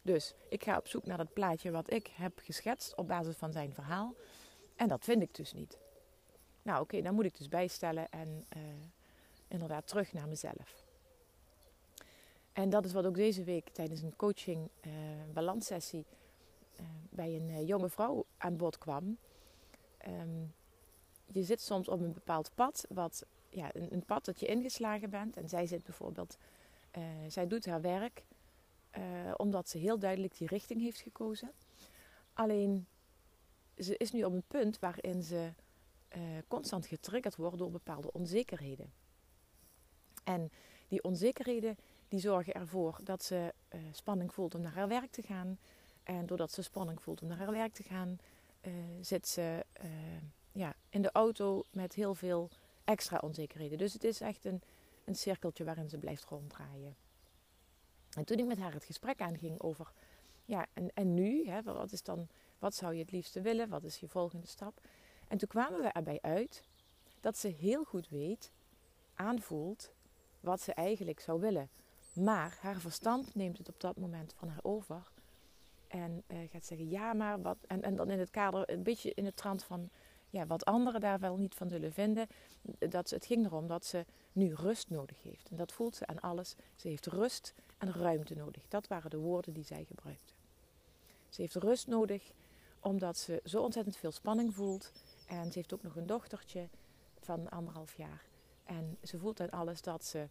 Dus 0.02 0.34
ik 0.50 0.64
ga 0.64 0.78
op 0.78 0.88
zoek 0.88 1.06
naar 1.06 1.18
dat 1.18 1.34
plaatje 1.34 1.72
wat 1.72 1.94
ik 1.94 2.08
heb 2.08 2.40
geschetst 2.44 2.96
op 2.96 3.08
basis 3.08 3.36
van 3.36 3.52
zijn 3.52 3.74
verhaal. 3.74 4.14
En 4.76 4.88
dat 4.88 5.04
vind 5.04 5.22
ik 5.22 5.36
dus 5.36 5.54
niet. 5.54 5.78
Nou 6.62 6.82
oké, 6.82 7.02
dan 7.02 7.14
moet 7.14 7.26
ik 7.26 7.38
dus 7.38 7.48
bijstellen 7.48 8.12
en 8.12 8.46
uh, 8.58 8.64
inderdaad 9.48 9.88
terug 9.88 10.14
naar 10.14 10.28
mezelf. 10.28 10.84
En 12.54 12.70
dat 12.70 12.86
is 12.86 12.94
wat 12.94 13.06
ook 13.06 13.16
deze 13.16 13.44
week 13.44 13.70
tijdens 13.70 14.02
een 14.02 14.16
coaching 14.16 14.70
uh, 14.82 14.94
balanssessie 15.34 16.06
uh, 16.80 16.86
bij 17.10 17.36
een 17.36 17.66
jonge 17.66 17.90
vrouw 17.90 18.26
aan 18.38 18.58
bod 18.58 18.78
kwam. 18.78 19.18
Um, 20.08 20.54
je 21.32 21.44
zit 21.44 21.62
soms 21.62 21.88
op 21.88 22.02
een 22.02 22.14
bepaald 22.14 22.52
pad, 22.56 22.86
wat, 22.90 23.26
ja, 23.50 23.76
een, 23.76 23.94
een, 23.94 24.06
pad 24.06 24.26
dat 24.26 24.40
je 24.40 24.46
ingeslagen 24.46 25.10
bent. 25.10 25.38
En 25.38 25.50
zij 25.50 25.66
zit 25.66 25.84
bijvoorbeeld, 25.84 26.38
zij 27.28 27.48
doet 27.48 27.66
haar 27.66 27.82
werk 27.82 28.24
omdat 29.38 29.70
ze 29.70 29.78
heel 29.78 30.00
duidelijk 30.00 30.38
die 30.38 30.48
richting 30.48 30.82
heeft 30.82 31.00
gekozen. 31.00 31.52
Alleen, 32.34 32.88
ze 33.78 33.98
is 33.98 34.12
nu 34.12 34.24
op 34.24 34.34
een 34.34 34.44
punt 34.48 34.80
waarin 34.80 35.24
ze 35.24 35.54
constant 36.48 36.86
getriggerd 36.86 37.36
wordt 37.36 37.58
door 37.58 37.72
bepaalde 37.72 38.12
onzekerheden. 38.12 38.92
En 40.24 40.52
die 40.88 41.04
onzekerheden 41.04 41.78
die 42.08 42.20
zorgen 42.20 42.54
ervoor 42.54 43.00
dat 43.04 43.24
ze 43.24 43.54
spanning 43.92 44.34
voelt 44.34 44.56
om 44.56 44.62
naar 44.62 44.74
haar 44.74 44.88
werk 44.88 45.12
te 45.12 45.22
gaan. 45.22 45.58
En 46.04 46.26
doordat 46.26 46.52
ze 46.52 46.62
spanning 46.62 47.02
voelt 47.02 47.22
om 47.22 47.28
naar 47.28 47.38
haar 47.38 47.52
werk 47.52 47.74
te 47.74 47.84
gaan, 47.84 48.20
zit 49.02 49.28
ze 49.28 49.66
ja, 50.52 50.76
in 50.90 51.02
de 51.02 51.12
auto 51.12 51.64
met 51.72 51.94
heel 51.94 52.16
veel 52.16 52.50
extra 52.90 53.18
onzekerheden. 53.18 53.78
Dus 53.78 53.94
het 53.94 54.04
is 54.04 54.22
echt 54.22 54.46
een, 54.46 54.62
een 55.06 55.16
cirkeltje 55.16 55.64
waarin 55.64 55.90
ze 55.90 55.98
blijft 55.98 56.24
ronddraaien. 56.24 56.96
En 58.10 58.26
toen 58.26 58.38
ik 58.38 58.46
met 58.46 58.58
haar 58.58 58.74
het 58.74 58.84
gesprek 58.84 59.22
aanging 59.22 59.62
over, 59.62 59.92
ja, 60.46 60.66
en, 60.74 60.94
en 60.94 61.14
nu, 61.14 61.48
hè, 61.48 61.64
wat, 61.64 61.92
is 61.92 62.04
dan, 62.04 62.28
wat 62.60 62.76
zou 62.76 62.94
je 62.94 63.02
het 63.02 63.12
liefste 63.12 63.42
willen? 63.42 63.70
Wat 63.70 63.84
is 63.84 64.00
je 64.00 64.08
volgende 64.08 64.48
stap? 64.48 64.82
En 65.28 65.38
toen 65.38 65.48
kwamen 65.48 65.82
we 65.82 65.88
erbij 65.88 66.20
uit 66.22 66.64
dat 67.20 67.38
ze 67.38 67.48
heel 67.48 67.84
goed 67.84 68.10
weet, 68.10 68.52
aanvoelt, 69.14 69.92
wat 70.40 70.62
ze 70.62 70.74
eigenlijk 70.74 71.20
zou 71.20 71.40
willen. 71.40 71.70
Maar 72.14 72.58
haar 72.62 72.80
verstand 72.80 73.36
neemt 73.36 73.58
het 73.58 73.70
op 73.70 73.80
dat 73.80 73.98
moment 73.98 74.34
van 74.34 74.48
haar 74.48 74.64
over. 74.64 75.12
En 75.88 76.24
uh, 76.28 76.38
gaat 76.52 76.66
zeggen, 76.66 76.90
ja, 76.90 77.14
maar 77.14 77.42
wat. 77.42 77.58
En, 77.68 77.82
en 77.82 77.96
dan 77.96 78.10
in 78.10 78.20
het 78.20 78.30
kader, 78.30 78.70
een 78.70 78.84
beetje 78.84 79.14
in 79.14 79.26
het 79.26 79.36
trant 79.36 79.64
van. 79.64 79.90
Ja, 80.30 80.46
wat 80.46 80.66
anderen 80.66 81.02
daar 81.02 81.20
wel 81.20 81.38
niet 81.38 81.56
van 81.56 81.70
zullen 81.70 81.94
vinden. 81.94 82.28
Dat, 82.90 83.10
het 83.10 83.26
ging 83.26 83.46
erom 83.46 83.68
dat 83.68 83.86
ze 83.86 84.06
nu 84.32 84.54
rust 84.54 84.90
nodig 84.90 85.22
heeft. 85.22 85.50
En 85.50 85.56
dat 85.56 85.72
voelt 85.72 85.96
ze 85.96 86.06
aan 86.08 86.20
alles. 86.20 86.56
Ze 86.76 86.88
heeft 86.88 87.06
rust 87.06 87.54
en 87.78 87.94
ruimte 87.94 88.36
nodig. 88.36 88.68
Dat 88.68 88.88
waren 88.88 89.10
de 89.10 89.18
woorden 89.18 89.54
die 89.54 89.64
zij 89.64 89.86
gebruikte. 89.86 90.34
Ze 91.30 91.42
heeft 91.42 91.56
rust 91.56 91.88
nodig 91.88 92.32
omdat 92.80 93.18
ze 93.18 93.42
zo 93.44 93.62
ontzettend 93.62 93.98
veel 93.98 94.12
spanning 94.12 94.54
voelt. 94.54 94.92
En 95.28 95.52
ze 95.52 95.58
heeft 95.58 95.74
ook 95.74 95.84
nog 95.84 95.96
een 95.96 96.08
dochtertje 96.08 96.70
van 97.20 97.50
anderhalf 97.50 97.98
jaar. 97.98 98.24
En 98.64 98.98
ze 99.04 99.18
voelt 99.18 99.40
uit 99.40 99.52
alles 99.52 99.82
dat 99.82 100.06
ze 100.06 100.28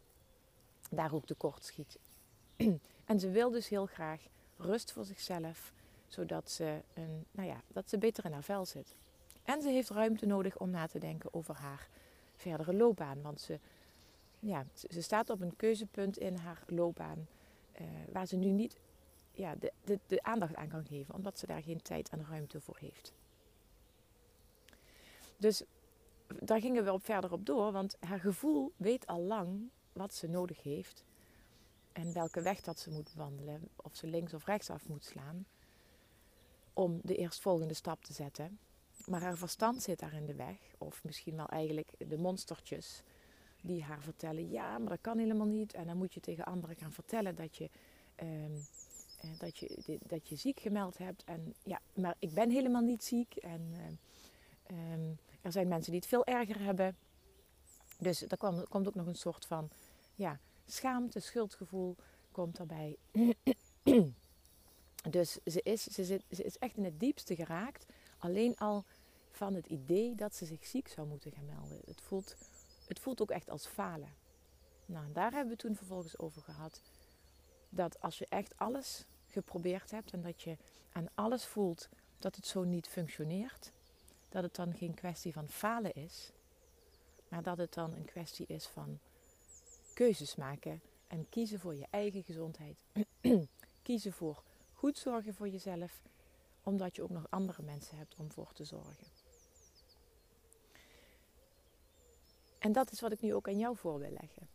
daar 0.91 1.15
ook 1.15 1.27
tekort 1.27 1.65
schiet. 1.65 1.99
en 3.05 3.21
ze 3.21 3.31
wil 3.31 3.51
dus 3.51 3.69
heel 3.69 3.87
graag 3.87 4.21
rust 4.57 4.93
voor 4.93 5.05
zichzelf, 5.05 5.73
zodat 6.07 6.51
ze, 6.51 6.83
een, 6.95 7.25
nou 7.31 7.49
ja, 7.49 7.63
dat 7.69 7.89
ze 7.89 7.99
beter 7.99 8.25
in 8.25 8.33
haar 8.33 8.45
vel 8.45 8.67
zit. 8.67 8.95
En 9.49 9.63
ze 9.63 9.69
heeft 9.69 9.91
ruimte 9.91 10.27
nodig 10.27 10.59
om 10.59 10.71
na 10.71 10.87
te 10.87 10.99
denken 10.99 11.35
over 11.35 11.55
haar 11.55 11.89
verdere 12.35 12.75
loopbaan. 12.75 13.23
Want 13.23 13.41
ze, 13.41 13.59
ja, 14.39 14.67
ze 14.75 15.03
staat 15.03 15.31
op 15.31 15.41
een 15.41 15.57
keuzepunt 15.57 16.19
in 16.19 16.37
haar 16.37 16.63
loopbaan 16.67 17.27
uh, 17.81 17.87
waar 18.13 18.27
ze 18.27 18.37
nu 18.37 18.51
niet 18.51 18.79
ja, 19.33 19.55
de, 19.55 19.73
de, 19.85 19.99
de 20.07 20.23
aandacht 20.23 20.55
aan 20.55 20.69
kan 20.69 20.85
geven, 20.85 21.15
omdat 21.15 21.39
ze 21.39 21.47
daar 21.47 21.63
geen 21.63 21.83
tijd 21.83 22.09
en 22.09 22.27
ruimte 22.29 22.61
voor 22.61 22.77
heeft. 22.81 23.13
Dus 25.37 25.63
daar 26.41 26.61
gingen 26.61 26.85
we 26.85 26.93
op 26.93 27.05
verder 27.05 27.33
op 27.33 27.47
door, 27.47 27.73
want 27.73 27.97
haar 28.01 28.21
gevoel 28.21 28.73
weet 28.77 29.07
al 29.07 29.21
lang 29.21 29.69
wat 29.93 30.15
ze 30.15 30.27
nodig 30.27 30.63
heeft 30.63 31.05
en 31.93 32.13
welke 32.13 32.43
weg 32.43 32.61
dat 32.61 32.79
ze 32.79 32.91
moet 32.91 33.15
wandelen, 33.15 33.69
of 33.77 33.97
ze 33.97 34.07
links 34.07 34.35
of 34.35 34.45
rechts 34.45 34.71
af 34.71 34.89
moet 34.89 35.05
slaan, 35.05 35.47
om 36.73 37.01
de 37.03 37.17
eerstvolgende 37.17 37.75
stap 37.75 38.05
te 38.05 38.13
zetten. 38.13 38.59
Maar 39.09 39.21
haar 39.21 39.37
verstand 39.37 39.83
zit 39.83 39.99
daar 39.99 40.13
in 40.13 40.27
de 40.27 40.35
weg, 40.35 40.57
of 40.79 41.05
misschien 41.05 41.37
wel 41.37 41.49
eigenlijk 41.49 41.91
de 41.99 42.19
monstertjes 42.19 43.03
die 43.63 43.83
haar 43.83 44.01
vertellen: 44.03 44.51
ja, 44.51 44.79
maar 44.79 44.89
dat 44.89 45.01
kan 45.01 45.19
helemaal 45.19 45.47
niet. 45.47 45.75
En 45.75 45.87
dan 45.87 45.97
moet 45.97 46.15
je 46.15 46.21
tegen 46.21 46.45
anderen 46.45 46.77
gaan 46.77 46.93
vertellen 46.93 47.35
dat 47.35 47.57
je, 47.57 47.71
ehm, 48.15 48.57
eh, 49.21 49.31
dat 49.39 49.59
je, 49.59 49.99
dat 50.07 50.29
je 50.29 50.37
ziek 50.37 50.61
gemeld 50.61 50.99
hebt. 50.99 51.25
En 51.25 51.55
ja, 51.63 51.81
maar 51.95 52.15
ik 52.19 52.35
ben 52.35 52.51
helemaal 52.51 52.83
niet 52.83 53.05
ziek. 53.05 53.35
En 53.37 53.71
eh, 53.73 54.93
ehm, 54.93 55.11
er 55.41 55.53
zijn 55.53 55.69
mensen 55.69 55.93
die 55.93 56.01
het 56.01 56.09
veel 56.09 56.25
erger 56.25 56.61
hebben. 56.61 56.97
Dus 57.99 58.23
er 58.23 58.37
komt, 58.37 58.69
komt 58.69 58.89
ook 58.89 58.95
nog 58.95 59.07
een 59.07 59.15
soort 59.15 59.47
van 59.47 59.71
ja, 60.15 60.41
schaamte, 60.67 61.21
schuldgevoel 61.21 61.97
komt 62.31 62.57
daarbij. 62.57 62.97
dus 65.11 65.39
ze 65.45 65.63
is, 65.63 65.83
ze, 65.83 66.05
zit, 66.05 66.25
ze 66.31 66.45
is 66.45 66.59
echt 66.59 66.77
in 66.77 66.85
het 66.85 67.01
diepste 67.01 67.35
geraakt. 67.35 67.87
Alleen 68.19 68.57
al 68.57 68.85
van 69.39 69.55
het 69.55 69.67
idee 69.67 70.15
dat 70.15 70.35
ze 70.35 70.47
zich 70.47 70.67
ziek 70.67 70.89
zou 70.89 71.07
moeten 71.07 71.33
gaan 71.33 71.47
melden. 71.47 71.81
Het 71.85 72.01
voelt, 72.01 72.37
het 72.87 72.99
voelt 72.99 73.21
ook 73.21 73.31
echt 73.31 73.51
als 73.51 73.67
falen. 73.67 74.15
Nou, 74.87 75.13
daar 75.13 75.33
hebben 75.33 75.53
we 75.53 75.59
toen 75.59 75.77
vervolgens 75.77 76.19
over 76.19 76.43
gehad. 76.43 76.83
Dat 77.69 78.01
als 78.01 78.19
je 78.19 78.27
echt 78.29 78.59
alles 78.59 79.05
geprobeerd 79.27 79.91
hebt 79.91 80.13
en 80.13 80.23
dat 80.23 80.43
je 80.43 80.57
aan 80.93 81.09
alles 81.15 81.45
voelt 81.45 81.89
dat 82.19 82.37
het 82.37 82.47
zo 82.47 82.65
niet 82.65 82.89
functioneert, 82.89 83.73
dat 84.29 84.43
het 84.43 84.55
dan 84.55 84.75
geen 84.75 84.95
kwestie 84.95 85.33
van 85.33 85.49
falen 85.49 85.95
is, 85.95 86.33
maar 87.29 87.43
dat 87.43 87.59
het 87.59 87.75
dan 87.75 87.95
een 87.95 88.05
kwestie 88.05 88.47
is 88.47 88.67
van 88.67 88.99
keuzes 89.95 90.37
maken 90.37 90.81
en 91.07 91.29
kiezen 91.29 91.61
voor 91.61 91.75
je 91.75 91.87
eigen 91.91 92.23
gezondheid. 92.23 92.77
kiezen 93.83 94.13
voor 94.13 94.43
goed 94.73 94.99
zorgen 94.99 95.35
voor 95.35 95.49
jezelf, 95.49 96.03
omdat 96.63 96.97
je 96.97 97.03
ook 97.03 97.11
nog 97.11 97.27
andere 97.31 97.63
mensen 97.63 97.99
hebt 97.99 98.15
om 98.17 98.33
voor 98.33 98.53
te 98.53 98.65
zorgen. 98.65 99.18
En 102.59 102.73
dat 102.73 102.91
is 102.91 103.01
wat 103.01 103.13
ik 103.13 103.21
nu 103.21 103.35
ook 103.35 103.49
aan 103.49 103.59
jou 103.59 103.77
voor 103.77 103.99
wil 103.99 104.11
leggen. 104.11 104.49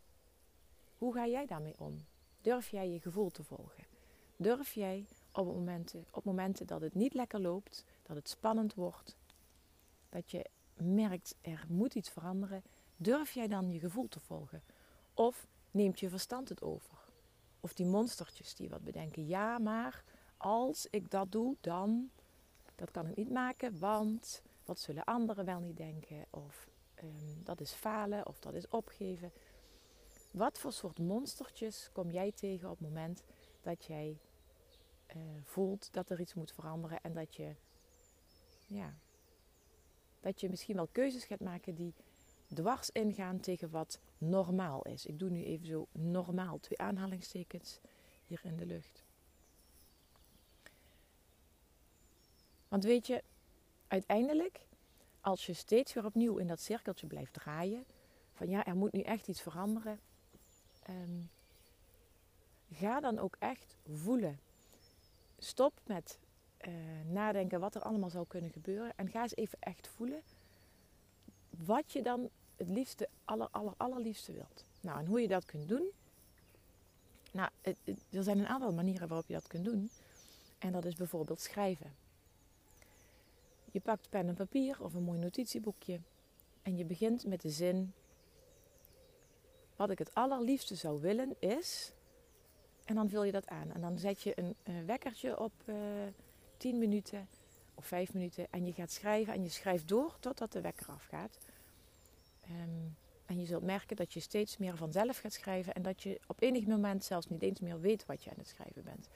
Hoe 0.97 1.13
ga 1.13 1.27
jij 1.27 1.45
daarmee 1.45 1.79
om? 1.79 2.05
Durf 2.41 2.69
jij 2.69 2.89
je 2.89 2.99
gevoel 2.99 3.29
te 3.29 3.43
volgen? 3.43 3.85
Durf 4.35 4.73
jij 4.73 5.05
op 5.31 5.45
momenten, 5.45 6.05
op 6.11 6.23
momenten 6.23 6.67
dat 6.67 6.81
het 6.81 6.93
niet 6.93 7.13
lekker 7.13 7.41
loopt, 7.41 7.85
dat 8.03 8.15
het 8.15 8.29
spannend 8.29 8.73
wordt, 8.73 9.17
dat 10.09 10.31
je 10.31 10.45
merkt 10.73 11.35
er 11.41 11.65
moet 11.67 11.95
iets 11.95 12.09
veranderen, 12.09 12.63
durf 12.95 13.31
jij 13.31 13.47
dan 13.47 13.71
je 13.71 13.79
gevoel 13.79 14.07
te 14.07 14.19
volgen? 14.19 14.63
Of 15.13 15.47
neemt 15.71 15.99
je 15.99 16.09
verstand 16.09 16.49
het 16.49 16.61
over? 16.61 16.97
Of 17.59 17.73
die 17.73 17.85
monstertjes 17.85 18.55
die 18.55 18.69
wat 18.69 18.83
bedenken, 18.83 19.27
ja 19.27 19.57
maar 19.57 20.03
als 20.37 20.87
ik 20.89 21.11
dat 21.11 21.31
doe, 21.31 21.55
dan, 21.61 22.09
dat 22.75 22.91
kan 22.91 23.07
ik 23.07 23.15
niet 23.15 23.31
maken, 23.31 23.79
want 23.79 24.41
wat 24.65 24.79
zullen 24.79 25.03
anderen 25.03 25.45
wel 25.45 25.59
niet 25.59 25.77
denken? 25.77 26.25
Of 26.29 26.69
Ehm, 27.03 27.43
dat 27.43 27.61
is 27.61 27.71
falen 27.71 28.27
of 28.27 28.39
dat 28.39 28.53
is 28.53 28.67
opgeven. 28.67 29.31
Wat 30.31 30.59
voor 30.59 30.73
soort 30.73 30.99
monstertjes 30.99 31.89
kom 31.91 32.11
jij 32.11 32.31
tegen 32.31 32.69
op 32.69 32.79
het 32.79 32.87
moment 32.87 33.23
dat 33.61 33.85
jij 33.85 34.17
uh, 35.15 35.21
voelt 35.43 35.93
dat 35.93 36.09
er 36.09 36.19
iets 36.19 36.33
moet 36.33 36.51
veranderen 36.51 37.01
en 37.01 37.13
dat 37.13 37.35
je, 37.35 37.55
ja, 38.67 38.93
dat 40.19 40.39
je 40.39 40.49
misschien 40.49 40.75
wel 40.75 40.87
keuzes 40.87 41.25
gaat 41.25 41.39
maken 41.39 41.75
die 41.75 41.93
dwars 42.53 42.89
ingaan 42.89 43.39
tegen 43.39 43.69
wat 43.69 43.99
normaal 44.17 44.81
is. 44.83 45.05
Ik 45.05 45.19
doe 45.19 45.29
nu 45.29 45.43
even 45.43 45.67
zo 45.67 45.87
normaal, 45.91 46.59
twee 46.59 46.79
aanhalingstekens 46.79 47.79
hier 48.25 48.41
in 48.43 48.57
de 48.57 48.65
lucht. 48.65 49.03
Want 52.67 52.83
weet 52.83 53.07
je, 53.07 53.23
uiteindelijk 53.87 54.65
als 55.23 55.45
je 55.45 55.53
steeds 55.53 55.93
weer 55.93 56.05
opnieuw 56.05 56.37
in 56.37 56.47
dat 56.47 56.59
cirkeltje 56.59 57.07
blijft 57.07 57.33
draaien, 57.33 57.85
van 58.33 58.49
ja, 58.49 58.65
er 58.65 58.75
moet 58.75 58.91
nu 58.91 59.01
echt 59.01 59.27
iets 59.27 59.41
veranderen, 59.41 59.99
ehm, 60.79 61.21
ga 62.71 62.99
dan 62.99 63.19
ook 63.19 63.35
echt 63.39 63.75
voelen. 63.91 64.39
Stop 65.37 65.73
met 65.85 66.19
uh, 66.67 66.73
nadenken 67.11 67.59
wat 67.59 67.75
er 67.75 67.81
allemaal 67.81 68.09
zou 68.09 68.27
kunnen 68.27 68.51
gebeuren 68.51 68.93
en 68.95 69.09
ga 69.09 69.21
eens 69.21 69.35
even 69.35 69.57
echt 69.59 69.87
voelen 69.87 70.21
wat 71.49 71.91
je 71.91 72.01
dan 72.01 72.29
het 72.55 72.69
liefste, 72.69 73.09
aller, 73.25 73.47
aller, 73.51 73.73
allerliefste 73.77 74.31
wilt. 74.31 74.65
Nou, 74.81 74.99
en 74.99 75.05
hoe 75.05 75.21
je 75.21 75.27
dat 75.27 75.45
kunt 75.45 75.69
doen. 75.69 75.89
Nou, 77.31 77.49
er 78.09 78.23
zijn 78.23 78.39
een 78.39 78.47
aantal 78.47 78.73
manieren 78.73 79.07
waarop 79.07 79.27
je 79.27 79.33
dat 79.33 79.47
kunt 79.47 79.65
doen. 79.65 79.89
En 80.59 80.71
dat 80.71 80.85
is 80.85 80.95
bijvoorbeeld 80.95 81.41
schrijven. 81.41 82.02
Je 83.73 83.79
pakt 83.79 84.09
pen 84.09 84.27
en 84.27 84.35
papier 84.35 84.83
of 84.83 84.93
een 84.93 85.03
mooi 85.03 85.19
notitieboekje 85.19 85.99
en 86.61 86.77
je 86.77 86.85
begint 86.85 87.25
met 87.25 87.41
de 87.41 87.49
zin: 87.49 87.93
Wat 89.75 89.89
ik 89.89 89.99
het 89.99 90.13
allerliefste 90.15 90.75
zou 90.75 91.01
willen 91.01 91.35
is. 91.39 91.93
En 92.85 92.95
dan 92.95 93.09
vul 93.09 93.23
je 93.23 93.31
dat 93.31 93.47
aan. 93.47 93.71
En 93.71 93.81
dan 93.81 93.97
zet 93.97 94.21
je 94.21 94.33
een 94.63 94.85
wekkertje 94.85 95.39
op 95.39 95.51
uh, 95.65 96.05
eh, 96.07 96.13
10 96.57 96.77
minuten 96.77 97.27
of 97.75 97.85
5 97.85 98.13
minuten 98.13 98.47
en 98.49 98.65
je 98.65 98.73
gaat 98.73 98.91
schrijven 98.91 99.33
en 99.33 99.43
je 99.43 99.49
schrijft 99.49 99.87
door 99.87 100.17
totdat 100.19 100.51
de 100.51 100.61
wekker 100.61 100.87
afgaat. 100.87 101.37
Um, 102.49 102.95
en 103.25 103.39
je 103.39 103.45
zult 103.45 103.63
merken 103.63 103.95
dat 103.95 104.13
je 104.13 104.19
steeds 104.19 104.57
meer 104.57 104.77
vanzelf 104.77 105.17
gaat 105.17 105.33
schrijven 105.33 105.73
en 105.73 105.81
dat 105.81 106.03
je 106.03 106.19
op 106.27 106.41
enig 106.41 106.65
moment 106.65 107.03
zelfs 107.03 107.27
niet 107.27 107.41
eens 107.41 107.59
meer 107.59 107.79
weet 107.79 108.05
wat 108.05 108.23
je 108.23 108.29
aan 108.29 108.37
het 108.37 108.47
schrijven 108.47 108.83
bent. 108.83 109.07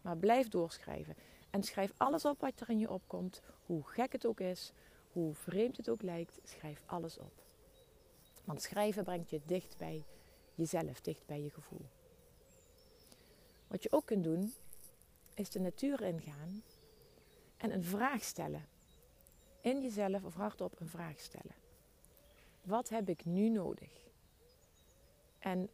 Maar 0.00 0.16
blijf 0.16 0.48
doorschrijven. 0.48 1.16
En 1.54 1.62
schrijf 1.62 1.92
alles 1.96 2.24
op 2.24 2.40
wat 2.40 2.60
er 2.60 2.70
in 2.70 2.78
je 2.78 2.90
opkomt. 2.90 3.42
Hoe 3.66 3.82
gek 3.82 4.12
het 4.12 4.26
ook 4.26 4.40
is, 4.40 4.72
hoe 5.12 5.34
vreemd 5.34 5.76
het 5.76 5.88
ook 5.88 6.02
lijkt, 6.02 6.40
schrijf 6.44 6.82
alles 6.86 7.18
op. 7.18 7.32
Want 8.44 8.62
schrijven 8.62 9.04
brengt 9.04 9.30
je 9.30 9.40
dicht 9.46 9.76
bij 9.78 10.04
jezelf, 10.54 11.00
dicht 11.00 11.26
bij 11.26 11.42
je 11.42 11.50
gevoel. 11.50 11.86
Wat 13.66 13.82
je 13.82 13.92
ook 13.92 14.06
kunt 14.06 14.24
doen, 14.24 14.52
is 15.34 15.50
de 15.50 15.60
natuur 15.60 16.02
ingaan 16.02 16.62
en 17.56 17.72
een 17.72 17.84
vraag 17.84 18.22
stellen. 18.22 18.66
In 19.60 19.82
jezelf 19.82 20.24
of 20.24 20.34
hardop 20.34 20.80
een 20.80 20.88
vraag 20.88 21.20
stellen. 21.20 21.54
Wat 22.62 22.88
heb 22.88 23.08
ik 23.08 23.24
nu 23.24 23.48
nodig? 23.48 23.90
En 25.38 25.68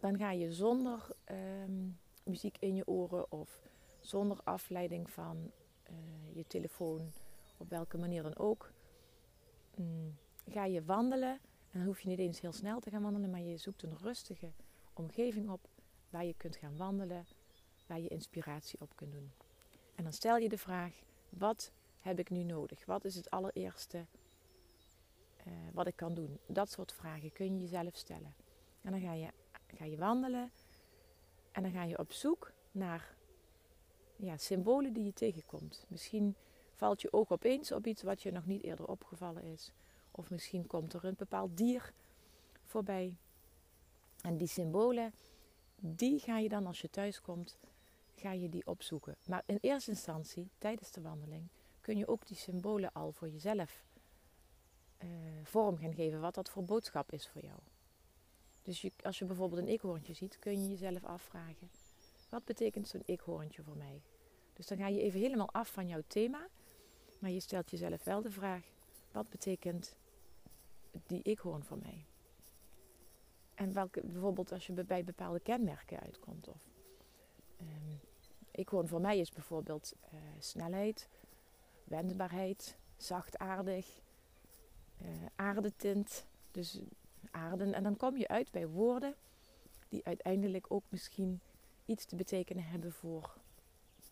dan 0.00 0.18
ga 0.18 0.30
je 0.30 0.52
zonder 0.52 1.08
ehm, 1.24 1.88
muziek 2.24 2.56
in 2.58 2.74
je 2.74 2.86
oren 2.86 3.32
of 3.32 3.72
zonder 4.04 4.40
afleiding 4.44 5.10
van 5.10 5.50
uh, 5.90 5.96
je 6.32 6.46
telefoon, 6.46 7.12
op 7.56 7.68
welke 7.68 7.98
manier 7.98 8.22
dan 8.22 8.36
ook. 8.36 8.72
Mm, 9.76 10.16
ga 10.48 10.64
je 10.64 10.84
wandelen 10.84 11.32
en 11.70 11.78
dan 11.78 11.84
hoef 11.84 12.00
je 12.00 12.08
niet 12.08 12.18
eens 12.18 12.40
heel 12.40 12.52
snel 12.52 12.80
te 12.80 12.90
gaan 12.90 13.02
wandelen, 13.02 13.30
maar 13.30 13.40
je 13.40 13.56
zoekt 13.56 13.82
een 13.82 13.96
rustige 13.98 14.52
omgeving 14.92 15.50
op 15.50 15.68
waar 16.10 16.24
je 16.24 16.34
kunt 16.36 16.56
gaan 16.56 16.76
wandelen, 16.76 17.26
waar 17.86 18.00
je 18.00 18.08
inspiratie 18.08 18.80
op 18.80 18.96
kunt 18.96 19.12
doen. 19.12 19.32
En 19.94 20.02
dan 20.02 20.12
stel 20.12 20.36
je 20.36 20.48
de 20.48 20.58
vraag: 20.58 21.02
wat 21.28 21.72
heb 22.00 22.18
ik 22.18 22.30
nu 22.30 22.42
nodig? 22.42 22.86
Wat 22.86 23.04
is 23.04 23.14
het 23.14 23.30
allereerste 23.30 24.06
uh, 25.46 25.52
wat 25.72 25.86
ik 25.86 25.96
kan 25.96 26.14
doen? 26.14 26.38
Dat 26.46 26.70
soort 26.70 26.92
vragen 26.92 27.32
kun 27.32 27.54
je 27.54 27.60
jezelf 27.60 27.96
stellen. 27.96 28.34
En 28.80 28.90
dan 28.90 29.00
ga 29.00 29.12
je, 29.12 29.28
ga 29.66 29.84
je 29.84 29.96
wandelen 29.96 30.50
en 31.52 31.62
dan 31.62 31.72
ga 31.72 31.84
je 31.84 31.98
op 31.98 32.12
zoek 32.12 32.52
naar 32.72 33.16
ja, 34.16 34.36
symbolen 34.36 34.92
die 34.92 35.04
je 35.04 35.12
tegenkomt. 35.12 35.84
Misschien 35.88 36.34
valt 36.74 37.00
je 37.00 37.12
oog 37.12 37.30
opeens 37.32 37.72
op 37.72 37.86
iets 37.86 38.02
wat 38.02 38.22
je 38.22 38.32
nog 38.32 38.46
niet 38.46 38.62
eerder 38.62 38.86
opgevallen 38.86 39.42
is. 39.42 39.72
Of 40.10 40.30
misschien 40.30 40.66
komt 40.66 40.92
er 40.92 41.04
een 41.04 41.14
bepaald 41.18 41.56
dier 41.56 41.92
voorbij. 42.64 43.14
En 44.20 44.36
die 44.36 44.48
symbolen, 44.48 45.12
die 45.76 46.18
ga 46.18 46.38
je 46.38 46.48
dan 46.48 46.66
als 46.66 46.80
je 46.80 46.90
thuis 46.90 47.20
komt, 47.20 47.58
ga 48.14 48.32
je 48.32 48.48
die 48.48 48.66
opzoeken. 48.66 49.16
Maar 49.26 49.42
in 49.46 49.58
eerste 49.60 49.90
instantie, 49.90 50.48
tijdens 50.58 50.90
de 50.90 51.00
wandeling, 51.00 51.48
kun 51.80 51.96
je 51.96 52.08
ook 52.08 52.26
die 52.26 52.36
symbolen 52.36 52.92
al 52.92 53.12
voor 53.12 53.28
jezelf 53.28 53.84
uh, 55.04 55.08
vorm 55.42 55.76
gaan 55.76 55.94
geven. 55.94 56.20
Wat 56.20 56.34
dat 56.34 56.50
voor 56.50 56.64
boodschap 56.64 57.12
is 57.12 57.28
voor 57.28 57.42
jou. 57.42 57.58
Dus 58.62 58.80
je, 58.80 58.92
als 59.02 59.18
je 59.18 59.24
bijvoorbeeld 59.24 59.60
een 59.60 59.72
ikhoorntje 59.72 60.14
ziet, 60.14 60.38
kun 60.38 60.62
je 60.62 60.68
jezelf 60.68 61.04
afvragen: 61.04 61.70
wat 62.34 62.44
betekent 62.44 62.88
zo'n 62.88 63.02
ikhoorntje 63.04 63.62
voor 63.62 63.76
mij? 63.76 64.02
Dus 64.52 64.66
dan 64.66 64.78
ga 64.78 64.88
je 64.88 65.00
even 65.00 65.20
helemaal 65.20 65.52
af 65.52 65.72
van 65.72 65.88
jouw 65.88 66.02
thema, 66.06 66.48
maar 67.18 67.30
je 67.30 67.40
stelt 67.40 67.70
jezelf 67.70 68.04
wel 68.04 68.22
de 68.22 68.30
vraag: 68.30 68.64
wat 69.12 69.28
betekent 69.28 69.96
die 71.06 71.22
ikhoorn 71.22 71.64
voor 71.64 71.78
mij? 71.78 72.06
En 73.54 73.72
welke, 73.72 74.00
bijvoorbeeld 74.04 74.52
als 74.52 74.66
je 74.66 74.84
bij 74.84 75.04
bepaalde 75.04 75.40
kenmerken 75.40 76.00
uitkomt. 76.00 76.48
Of, 76.48 76.68
um, 77.60 78.00
ikhoorn 78.50 78.88
voor 78.88 79.00
mij 79.00 79.18
is 79.18 79.32
bijvoorbeeld 79.32 79.92
uh, 80.04 80.20
snelheid, 80.38 81.08
wendbaarheid, 81.84 82.76
zachtaardig, 82.96 84.00
uh, 85.02 85.08
aardetint. 85.34 86.26
Dus 86.50 86.80
aarden. 87.30 87.74
En 87.74 87.82
dan 87.82 87.96
kom 87.96 88.16
je 88.16 88.28
uit 88.28 88.50
bij 88.50 88.66
woorden 88.66 89.14
die 89.88 90.04
uiteindelijk 90.04 90.66
ook 90.68 90.84
misschien 90.88 91.40
iets 91.86 92.04
te 92.04 92.16
betekenen 92.16 92.64
hebben 92.64 92.92
voor, 92.92 93.36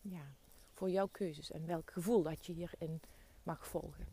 ja, 0.01 0.35
voor 0.71 0.89
jouw 0.89 1.07
keuzes 1.07 1.51
en 1.51 1.65
welk 1.65 1.91
gevoel 1.91 2.23
dat 2.23 2.45
je 2.45 2.53
hierin 2.53 3.01
mag 3.43 3.67
volgen. 3.67 4.05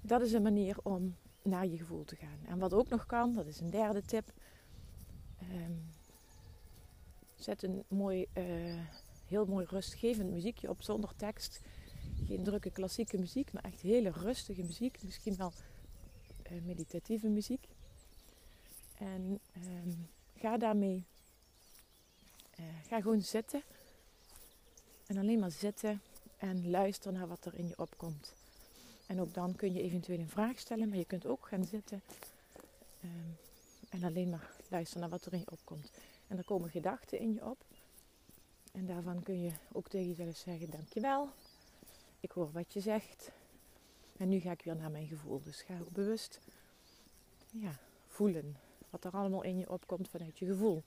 Dat 0.00 0.20
is 0.22 0.32
een 0.32 0.42
manier 0.42 0.76
om 0.82 1.16
naar 1.42 1.66
je 1.66 1.76
gevoel 1.76 2.04
te 2.04 2.16
gaan. 2.16 2.38
En 2.46 2.58
wat 2.58 2.72
ook 2.72 2.88
nog 2.88 3.06
kan, 3.06 3.34
dat 3.34 3.46
is 3.46 3.60
een 3.60 3.70
derde 3.70 4.02
tip. 4.02 4.32
Um, 5.52 5.84
zet 7.34 7.62
een 7.62 7.84
mooi, 7.88 8.26
uh, 8.34 8.80
heel 9.26 9.46
mooi 9.46 9.66
rustgevend 9.68 10.30
muziekje 10.30 10.68
op 10.68 10.82
zonder 10.82 11.16
tekst. 11.16 11.60
Geen 12.26 12.42
drukke 12.42 12.70
klassieke 12.70 13.18
muziek, 13.18 13.52
maar 13.52 13.64
echt 13.64 13.80
hele 13.80 14.10
rustige 14.10 14.62
muziek. 14.62 15.02
Misschien 15.02 15.36
wel 15.36 15.52
uh, 16.52 16.62
meditatieve 16.62 17.28
muziek. 17.28 17.68
En 18.94 19.40
um, 19.84 20.08
ga 20.44 20.56
daarmee, 20.56 21.04
uh, 22.60 22.66
ga 22.86 23.00
gewoon 23.00 23.22
zitten. 23.22 23.62
En 25.06 25.18
alleen 25.18 25.38
maar 25.38 25.50
zitten 25.50 26.00
en 26.38 26.70
luister 26.70 27.12
naar 27.12 27.28
wat 27.28 27.44
er 27.44 27.54
in 27.54 27.68
je 27.68 27.78
opkomt. 27.78 28.34
En 29.06 29.20
ook 29.20 29.34
dan 29.34 29.56
kun 29.56 29.72
je 29.72 29.82
eventueel 29.82 30.18
een 30.18 30.28
vraag 30.28 30.58
stellen, 30.58 30.88
maar 30.88 30.98
je 30.98 31.04
kunt 31.04 31.26
ook 31.26 31.46
gaan 31.46 31.64
zitten 31.64 32.02
um, 33.04 33.36
en 33.90 34.04
alleen 34.04 34.30
maar 34.30 34.50
luisteren 34.68 35.00
naar 35.00 35.10
wat 35.10 35.24
er 35.24 35.32
in 35.32 35.38
je 35.38 35.50
opkomt. 35.50 35.90
En 36.26 36.38
er 36.38 36.44
komen 36.44 36.70
gedachten 36.70 37.18
in 37.18 37.32
je 37.32 37.44
op. 37.44 37.58
En 38.72 38.86
daarvan 38.86 39.22
kun 39.22 39.40
je 39.42 39.52
ook 39.72 39.88
tegen 39.88 40.08
jezelf 40.08 40.36
zeggen: 40.36 40.70
Dankjewel, 40.70 41.28
ik 42.20 42.30
hoor 42.30 42.52
wat 42.52 42.72
je 42.72 42.80
zegt. 42.80 43.30
En 44.16 44.28
nu 44.28 44.40
ga 44.40 44.50
ik 44.50 44.62
weer 44.62 44.76
naar 44.76 44.90
mijn 44.90 45.06
gevoel. 45.06 45.42
Dus 45.42 45.60
ga 45.60 45.78
ook 45.80 45.90
bewust 45.92 46.40
ja, 47.50 47.78
voelen 48.06 48.56
wat 48.94 49.04
er 49.12 49.18
allemaal 49.18 49.42
in 49.42 49.58
je 49.58 49.70
opkomt 49.70 50.08
vanuit 50.08 50.38
je 50.38 50.46
gevoel. 50.46 50.82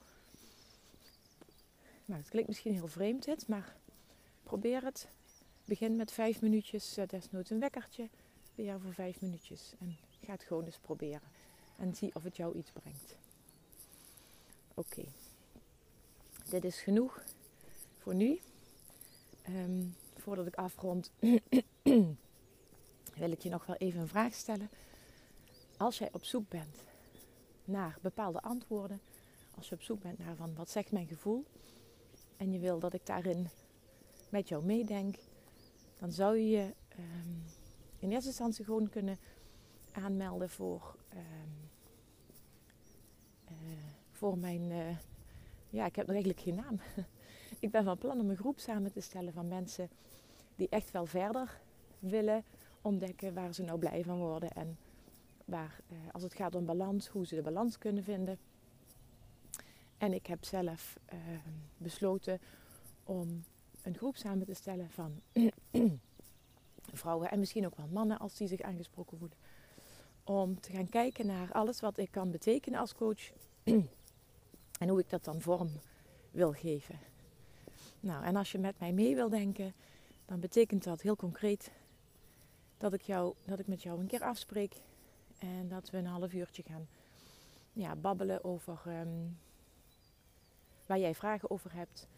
Nou, 2.04 2.20
het 2.20 2.28
klinkt 2.28 2.48
misschien 2.48 2.72
heel 2.72 2.88
vreemd 2.88 3.24
dit, 3.24 3.48
maar 3.48 3.76
probeer 4.42 4.84
het. 4.84 5.08
Begin 5.64 5.96
met 5.96 6.12
vijf 6.12 6.42
minuutjes, 6.42 6.98
uh, 6.98 7.06
desnoods 7.06 7.50
een 7.50 7.60
wekkertje, 7.60 8.08
weer 8.54 8.80
voor 8.80 8.92
vijf 8.92 9.20
minuutjes. 9.20 9.72
En 9.80 9.96
ga 10.24 10.32
het 10.32 10.42
gewoon 10.42 10.64
eens 10.64 10.78
proberen. 10.78 11.28
En 11.76 11.94
zie 11.94 12.14
of 12.14 12.22
het 12.22 12.36
jou 12.36 12.56
iets 12.56 12.70
brengt. 12.70 13.16
Oké. 14.74 15.04
Dit 16.50 16.64
is 16.64 16.80
genoeg 16.80 17.22
voor 17.98 18.14
nu. 18.14 18.40
Ehm, 19.42 19.84
voordat 20.16 20.46
ik 20.46 20.54
afrond, 20.54 21.10
wil 23.20 23.30
ik 23.30 23.42
je 23.42 23.48
nog 23.48 23.66
wel 23.66 23.76
even 23.76 24.00
een 24.00 24.08
vraag 24.08 24.34
stellen. 24.34 24.70
Als 25.76 25.98
jij 25.98 26.08
op 26.12 26.24
zoek 26.24 26.48
bent 26.48 26.86
naar 27.68 27.98
bepaalde 28.02 28.40
antwoorden, 28.40 29.00
als 29.56 29.68
je 29.68 29.74
op 29.74 29.82
zoek 29.82 30.02
bent 30.02 30.18
naar 30.18 30.36
van 30.36 30.54
wat 30.54 30.70
zegt 30.70 30.92
mijn 30.92 31.06
gevoel 31.06 31.44
en 32.36 32.52
je 32.52 32.58
wil 32.58 32.78
dat 32.78 32.94
ik 32.94 33.06
daarin 33.06 33.48
met 34.28 34.48
jou 34.48 34.64
meedenk, 34.64 35.16
dan 35.98 36.12
zou 36.12 36.36
je 36.36 36.48
je 36.48 36.74
ehm, 36.88 37.32
in 37.98 38.10
eerste 38.10 38.28
instantie 38.28 38.64
gewoon 38.64 38.88
kunnen 38.88 39.18
aanmelden 39.92 40.50
voor, 40.50 40.96
um, 41.14 41.70
uh, 43.50 43.56
voor 44.12 44.38
mijn. 44.38 44.70
Uh, 44.70 44.96
ja, 45.70 45.86
ik 45.86 45.96
heb 45.96 46.06
nog 46.06 46.14
eigenlijk 46.14 46.40
geen 46.40 46.54
naam. 46.54 46.80
ik 47.60 47.70
ben 47.70 47.84
van 47.84 47.98
plan 47.98 48.20
om 48.20 48.30
een 48.30 48.36
groep 48.36 48.58
samen 48.58 48.92
te 48.92 49.00
stellen 49.00 49.32
van 49.32 49.48
mensen 49.48 49.88
die 50.56 50.68
echt 50.68 50.90
wel 50.90 51.06
verder 51.06 51.60
willen 51.98 52.44
ontdekken 52.82 53.34
waar 53.34 53.54
ze 53.54 53.62
nou 53.62 53.78
blij 53.78 54.04
van 54.04 54.18
worden. 54.18 54.50
En 54.50 54.78
waar, 55.48 55.80
uh, 55.88 55.98
als 56.12 56.22
het 56.22 56.34
gaat 56.34 56.54
om 56.54 56.64
balans, 56.64 57.08
hoe 57.08 57.26
ze 57.26 57.34
de 57.34 57.42
balans 57.42 57.78
kunnen 57.78 58.04
vinden. 58.04 58.38
En 59.98 60.12
ik 60.12 60.26
heb 60.26 60.44
zelf 60.44 60.98
besloten 61.76 62.40
om 63.04 63.44
een 63.82 63.96
groep 63.96 64.16
samen 64.16 64.46
te 64.46 64.54
stellen 64.54 64.90
van 64.90 65.20
vrouwen 66.92 67.30
en 67.30 67.38
misschien 67.38 67.66
ook 67.66 67.76
wel 67.76 67.88
mannen 67.92 68.18
als 68.18 68.36
die 68.36 68.48
zich 68.48 68.60
aangesproken 68.60 69.18
voelen. 69.18 69.38
Om 70.24 70.60
te 70.60 70.72
gaan 70.72 70.88
kijken 70.88 71.26
naar 71.26 71.52
alles 71.52 71.80
wat 71.80 71.98
ik 71.98 72.10
kan 72.10 72.30
betekenen 72.30 72.80
als 72.80 72.94
coach 72.94 73.30
en 74.80 74.88
hoe 74.88 74.98
ik 74.98 75.10
dat 75.10 75.24
dan 75.24 75.40
vorm 75.40 75.70
wil 76.30 76.52
geven. 76.52 76.98
Nou, 78.00 78.24
en 78.24 78.36
als 78.36 78.52
je 78.52 78.58
met 78.58 78.78
mij 78.78 78.92
mee 78.92 79.14
wil 79.14 79.28
denken, 79.28 79.74
dan 80.24 80.40
betekent 80.40 80.84
dat 80.84 81.02
heel 81.02 81.16
concreet 81.16 81.70
dat 82.76 82.92
ik, 82.92 83.02
jou, 83.02 83.34
dat 83.44 83.58
ik 83.58 83.66
met 83.66 83.82
jou 83.82 84.00
een 84.00 84.06
keer 84.06 84.22
afspreek 84.22 84.74
en 85.38 85.68
dat 85.68 85.90
we 85.90 85.96
een 85.96 86.06
half 86.06 86.32
uurtje 86.32 86.62
gaan 86.62 86.88
ja, 87.72 87.96
babbelen 87.96 88.44
over 88.44 88.80
um, 88.86 89.38
waar 90.86 90.98
jij 90.98 91.14
vragen 91.14 91.50
over 91.50 91.74
hebt, 91.74 92.08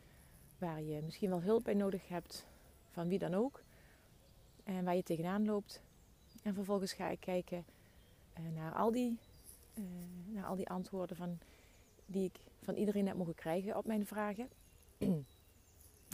waar 0.58 0.82
je 0.82 1.02
misschien 1.02 1.30
wel 1.30 1.42
hulp 1.42 1.64
bij 1.64 1.74
nodig 1.74 2.08
hebt, 2.08 2.46
van 2.90 3.08
wie 3.08 3.18
dan 3.18 3.34
ook. 3.34 3.62
En 4.64 4.84
waar 4.84 4.96
je 4.96 5.02
tegenaan 5.02 5.44
loopt. 5.44 5.80
En 6.42 6.54
vervolgens 6.54 6.92
ga 6.92 7.08
ik 7.08 7.20
kijken 7.20 7.64
uh, 8.38 8.56
naar, 8.56 8.74
al 8.74 8.90
die, 8.90 9.18
uh, 9.74 9.84
naar 10.26 10.44
al 10.44 10.56
die 10.56 10.68
antwoorden 10.68 11.16
van, 11.16 11.38
die 12.06 12.24
ik 12.24 12.40
van 12.62 12.74
iedereen 12.74 13.06
heb 13.06 13.16
mogen 13.16 13.34
krijgen 13.34 13.76
op 13.76 13.86
mijn 13.86 14.06
vragen. 14.06 14.48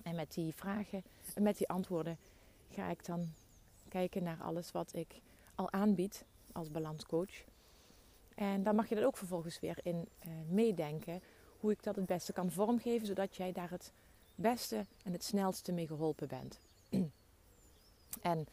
en 0.04 0.14
met 0.14 0.34
die 0.34 0.54
vragen 0.54 1.02
en 1.34 1.42
met 1.42 1.56
die 1.56 1.68
antwoorden 1.68 2.18
ga 2.70 2.90
ik 2.90 3.04
dan 3.04 3.28
kijken 3.88 4.22
naar 4.22 4.42
alles 4.42 4.72
wat 4.72 4.94
ik 4.94 5.20
al 5.54 5.72
aanbied 5.72 6.24
als 6.56 6.70
balanscoach. 6.70 7.44
En 8.34 8.62
dan 8.62 8.74
mag 8.74 8.88
je 8.88 8.94
dat 8.94 9.04
ook 9.04 9.16
vervolgens 9.16 9.60
weer 9.60 9.78
in 9.82 10.08
uh, 10.26 10.32
meedenken 10.48 11.22
hoe 11.60 11.70
ik 11.70 11.82
dat 11.82 11.96
het 11.96 12.06
beste 12.06 12.32
kan 12.32 12.50
vormgeven, 12.50 13.06
zodat 13.06 13.36
jij 13.36 13.52
daar 13.52 13.70
het 13.70 13.92
beste 14.34 14.84
en 15.04 15.12
het 15.12 15.24
snelste 15.24 15.72
mee 15.72 15.86
geholpen 15.86 16.28
bent. 16.28 16.58
en 18.32 18.46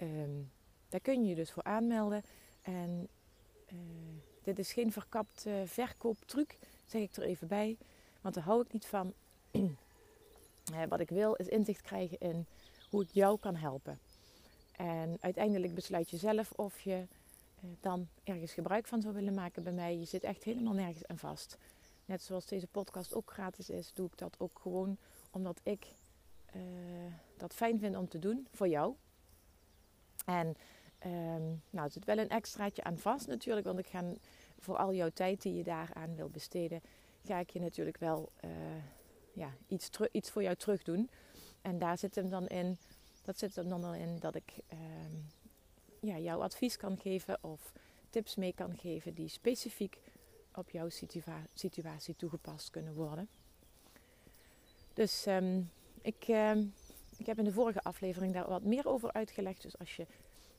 um, 0.00 0.50
daar 0.88 1.00
kun 1.00 1.22
je 1.22 1.28
je 1.28 1.34
dus 1.34 1.50
voor 1.50 1.62
aanmelden. 1.62 2.22
En 2.62 3.08
uh, 3.72 3.78
dit 4.42 4.58
is 4.58 4.72
geen 4.72 4.92
verkapt 4.92 5.46
uh, 5.46 5.54
verkooptruc, 5.64 6.58
zeg 6.86 7.02
ik 7.02 7.16
er 7.16 7.22
even 7.22 7.48
bij. 7.48 7.76
Want 8.20 8.34
daar 8.34 8.44
hou 8.44 8.62
ik 8.62 8.72
niet 8.72 8.86
van. 8.86 9.12
wat 10.88 11.00
ik 11.00 11.08
wil 11.08 11.34
is 11.34 11.48
inzicht 11.48 11.82
krijgen 11.82 12.18
in 12.18 12.46
hoe 12.90 13.02
ik 13.02 13.10
jou 13.10 13.38
kan 13.38 13.56
helpen. 13.56 13.98
En 14.76 15.16
uiteindelijk 15.20 15.74
besluit 15.74 16.10
je 16.10 16.16
zelf 16.16 16.52
of 16.52 16.80
je 16.80 17.06
dan 17.80 18.08
ergens 18.24 18.52
gebruik 18.52 18.86
van 18.86 19.02
zou 19.02 19.14
willen 19.14 19.34
maken 19.34 19.62
bij 19.62 19.72
mij. 19.72 19.98
Je 19.98 20.04
zit 20.04 20.22
echt 20.22 20.44
helemaal 20.44 20.72
nergens 20.72 21.06
aan 21.06 21.18
vast. 21.18 21.58
Net 22.04 22.22
zoals 22.22 22.46
deze 22.46 22.66
podcast 22.66 23.14
ook 23.14 23.32
gratis 23.32 23.70
is, 23.70 23.92
doe 23.92 24.06
ik 24.06 24.18
dat 24.18 24.34
ook 24.38 24.58
gewoon 24.58 24.96
omdat 25.30 25.60
ik 25.62 25.86
uh, 26.56 26.62
dat 27.36 27.54
fijn 27.54 27.78
vind 27.78 27.96
om 27.96 28.08
te 28.08 28.18
doen 28.18 28.46
voor 28.52 28.68
jou. 28.68 28.94
En 30.24 30.46
um, 31.06 31.62
nou, 31.70 31.86
er 31.86 31.90
zit 31.90 32.04
wel 32.04 32.18
een 32.18 32.28
extraatje 32.28 32.84
aan 32.84 32.98
vast 32.98 33.26
natuurlijk, 33.26 33.66
want 33.66 33.78
ik 33.78 33.86
ga 33.86 34.04
voor 34.58 34.76
al 34.76 34.94
jouw 34.94 35.10
tijd 35.10 35.42
die 35.42 35.54
je 35.54 35.62
daaraan 35.62 36.14
wil 36.14 36.28
besteden, 36.28 36.82
ga 37.24 37.38
ik 37.38 37.50
je 37.50 37.60
natuurlijk 37.60 37.98
wel 37.98 38.32
uh, 38.44 38.50
ja, 39.32 39.54
iets, 39.66 39.90
iets 40.12 40.30
voor 40.30 40.42
jou 40.42 40.56
terug 40.56 40.82
doen. 40.82 41.10
En 41.62 41.78
daar 41.78 41.98
zit 41.98 42.14
hem 42.14 42.28
dan 42.28 42.46
in, 42.46 42.78
dat 43.22 43.38
zit 43.38 43.56
hem 43.56 43.68
dan 43.68 43.94
in 43.94 44.18
dat 44.18 44.34
ik 44.34 44.54
um, 44.72 45.26
ja, 46.00 46.18
jouw 46.18 46.42
advies 46.42 46.76
kan 46.76 46.98
geven 46.98 47.38
of 47.40 47.72
tips 48.10 48.34
mee 48.36 48.52
kan 48.52 48.76
geven 48.76 49.14
die 49.14 49.28
specifiek 49.28 49.98
op 50.54 50.70
jouw 50.70 50.88
situa 50.88 51.42
situatie 51.54 52.16
toegepast 52.16 52.70
kunnen 52.70 52.94
worden. 52.94 53.28
Dus 54.94 55.26
um, 55.26 55.70
ik, 56.02 56.28
um, 56.28 56.74
ik 57.16 57.26
heb 57.26 57.38
in 57.38 57.44
de 57.44 57.52
vorige 57.52 57.82
aflevering 57.82 58.34
daar 58.34 58.48
wat 58.48 58.62
meer 58.62 58.88
over 58.88 59.12
uitgelegd. 59.12 59.62
Dus 59.62 59.78
als 59.78 59.96
je 59.96 60.06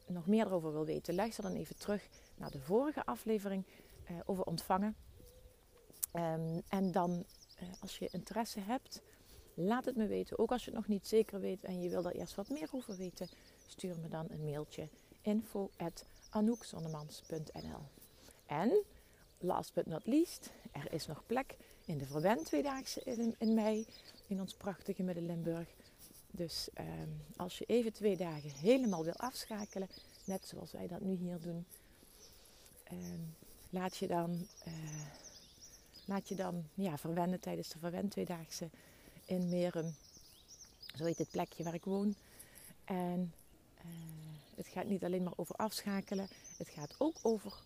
nog 0.06 0.28
meer 0.28 0.52
over 0.52 0.72
wil 0.72 0.86
weten, 0.86 1.16
luister 1.16 1.44
dan 1.44 1.56
even 1.56 1.78
terug 1.78 2.08
naar 2.36 2.52
de 2.52 2.60
vorige 2.60 3.06
aflevering 3.06 3.64
uh, 4.12 4.18
over 4.26 4.44
ontvangen. 4.44 4.96
Um, 6.14 6.62
en 6.68 6.92
dan 6.92 7.26
eh, 7.58 7.68
als 7.80 7.98
je 7.98 8.10
interesse 8.12 8.60
hebt, 8.60 9.02
laat 9.54 9.86
het 9.86 9.96
me 9.96 10.08
weten. 10.08 10.40
Ook 10.40 10.52
als 10.52 10.66
je 10.66 10.72
het 10.72 10.80
nog 10.80 10.88
niet 10.88 11.08
zeker 11.08 11.40
weet 11.40 11.64
en 11.64 11.82
je 11.82 11.90
wil 11.90 12.06
er 12.06 12.16
eerst 12.16 12.36
wat 12.36 12.50
meer 12.50 12.70
over 12.72 12.98
weten, 12.98 13.30
stuur 13.68 14.00
me 14.00 14.08
dan 14.08 14.26
een 14.30 14.44
mailtje 14.44 14.90
info 15.28 15.70
at 15.78 16.06
En 18.46 18.84
last 19.40 19.74
but 19.74 19.86
not 19.86 20.06
least, 20.06 20.50
er 20.72 20.94
is 20.94 21.08
nog 21.08 21.24
plek 21.26 21.56
in 21.86 21.98
de 21.98 22.06
Verwend 22.06 22.46
Tweedaagse 22.46 23.02
in, 23.38 23.54
mei 23.54 23.86
in 24.28 24.40
ons 24.40 24.54
prachtige 24.54 25.04
Midden-Limburg. 25.04 25.68
Dus 26.32 26.70
ehm, 26.74 27.10
als 27.36 27.58
je 27.58 27.66
even 27.66 27.94
twee 27.94 28.18
dagen 28.18 28.50
helemaal 28.50 29.04
wil 29.04 29.16
afschakelen, 29.16 29.88
net 30.26 30.46
zoals 30.46 30.72
wij 30.72 30.88
dat 30.88 31.02
nu 31.02 31.16
hier 31.16 31.40
doen, 31.40 31.66
ehm, 32.84 33.22
laat 33.70 33.98
je 33.98 34.08
dan, 34.08 34.48
uh, 34.68 34.74
laat 36.06 36.30
je 36.30 36.36
dan 36.36 36.64
ja, 36.74 36.98
verwennen 36.98 37.40
tijdens 37.40 37.70
de 37.70 37.80
Verwend 37.80 38.12
Tweedaagse 38.12 38.70
in 39.26 39.50
Merum. 39.50 39.96
Zo 40.96 41.06
heet 41.06 41.18
het 41.18 41.32
plekje 41.32 41.64
waar 41.64 41.74
ik 41.74 41.86
woon. 41.86 42.16
En 42.86 43.34
uh, 43.86 44.27
het 44.58 44.68
gaat 44.68 44.86
niet 44.86 45.04
alleen 45.04 45.24
maar 45.24 45.34
over 45.36 45.56
afschakelen, 45.56 46.28
het 46.58 46.70
gaat 46.70 46.96
ook 46.98 47.16
over 47.22 47.64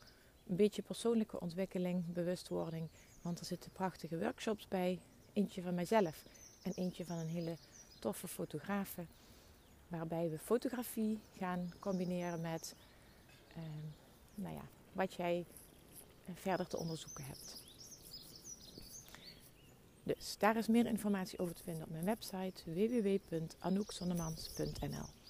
een 0.47 0.55
beetje 0.55 0.81
persoonlijke 0.81 1.39
ontwikkeling, 1.39 2.13
bewustwording. 2.13 2.87
Want 3.21 3.39
er 3.39 3.45
zitten 3.45 3.71
prachtige 3.71 4.19
workshops 4.19 4.67
bij. 4.67 4.99
Eentje 5.33 5.61
van 5.61 5.75
mijzelf 5.75 6.25
en 6.61 6.71
eentje 6.75 7.05
van 7.05 7.17
een 7.17 7.27
hele 7.27 7.55
toffe 7.99 8.27
fotografe. 8.27 9.05
Waarbij 9.87 10.29
we 10.29 10.37
fotografie 10.37 11.19
gaan 11.37 11.73
combineren 11.79 12.41
met 12.41 12.75
uh, 13.57 13.63
nou 14.35 14.55
ja, 14.55 14.63
wat 14.93 15.13
jij 15.13 15.45
verder 16.33 16.67
te 16.67 16.77
onderzoeken 16.77 17.25
hebt. 17.25 17.63
Dus 20.03 20.37
daar 20.37 20.57
is 20.57 20.67
meer 20.67 20.85
informatie 20.85 21.39
over 21.39 21.55
te 21.55 21.63
vinden 21.63 21.83
op 21.83 21.89
mijn 21.89 22.05
website 22.05 22.73
www.anoukzonnemans.nl. 22.73 25.20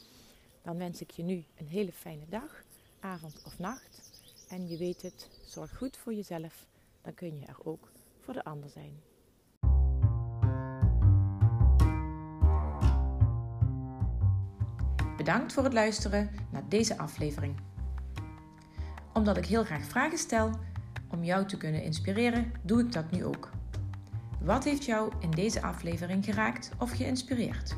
Dan 0.61 0.77
wens 0.77 1.01
ik 1.01 1.11
je 1.11 1.23
nu 1.23 1.43
een 1.57 1.67
hele 1.67 1.91
fijne 1.91 2.25
dag, 2.29 2.63
avond 2.99 3.43
of 3.45 3.59
nacht. 3.59 4.01
En 4.49 4.67
je 4.67 4.77
weet 4.77 5.01
het, 5.01 5.29
zorg 5.45 5.77
goed 5.77 5.97
voor 5.97 6.13
jezelf, 6.13 6.65
dan 7.01 7.13
kun 7.13 7.39
je 7.39 7.45
er 7.45 7.57
ook 7.63 7.91
voor 8.19 8.33
de 8.33 8.43
ander 8.43 8.69
zijn. 8.69 9.01
Bedankt 15.17 15.53
voor 15.53 15.63
het 15.63 15.73
luisteren 15.73 16.29
naar 16.51 16.69
deze 16.69 16.97
aflevering. 16.97 17.55
Omdat 19.13 19.37
ik 19.37 19.45
heel 19.45 19.63
graag 19.63 19.83
vragen 19.83 20.17
stel 20.17 20.51
om 21.09 21.23
jou 21.23 21.45
te 21.45 21.57
kunnen 21.57 21.83
inspireren, 21.83 22.51
doe 22.61 22.81
ik 22.81 22.91
dat 22.91 23.11
nu 23.11 23.25
ook. 23.25 23.49
Wat 24.41 24.63
heeft 24.63 24.85
jou 24.85 25.13
in 25.19 25.31
deze 25.31 25.61
aflevering 25.61 26.25
geraakt 26.25 26.71
of 26.79 26.91
geïnspireerd? 26.91 27.75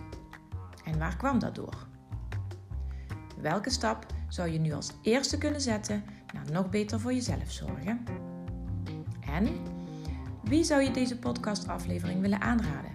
En 0.84 1.00
waar 1.00 1.18
kwam 1.18 1.40
dat 1.40 1.56
door? 1.56 1.92
Welke 3.44 3.70
stap 3.70 4.06
zou 4.28 4.50
je 4.50 4.60
nu 4.60 4.74
als 4.74 4.92
eerste 5.02 5.38
kunnen 5.38 5.62
zetten 5.62 6.04
naar 6.34 6.52
nog 6.52 6.70
beter 6.70 7.00
voor 7.00 7.14
jezelf 7.14 7.52
zorgen? 7.52 8.06
En 9.28 9.48
wie 10.44 10.64
zou 10.64 10.82
je 10.82 10.92
deze 10.92 11.20
podcastaflevering 11.20 12.22
willen 12.22 12.42
aanraden? 12.42 12.92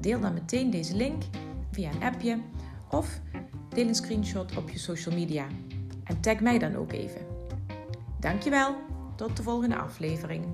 Deel 0.00 0.20
dan 0.20 0.34
meteen 0.34 0.70
deze 0.70 0.96
link 0.96 1.22
via 1.70 1.90
een 1.90 2.02
appje 2.02 2.38
of 2.90 3.20
deel 3.68 3.88
een 3.88 3.94
screenshot 3.94 4.56
op 4.56 4.70
je 4.70 4.78
social 4.78 5.14
media 5.14 5.46
en 6.04 6.20
tag 6.20 6.40
mij 6.40 6.58
dan 6.58 6.76
ook 6.76 6.92
even. 6.92 7.26
Dankjewel, 8.20 8.76
tot 9.16 9.36
de 9.36 9.42
volgende 9.42 9.76
aflevering. 9.76 10.44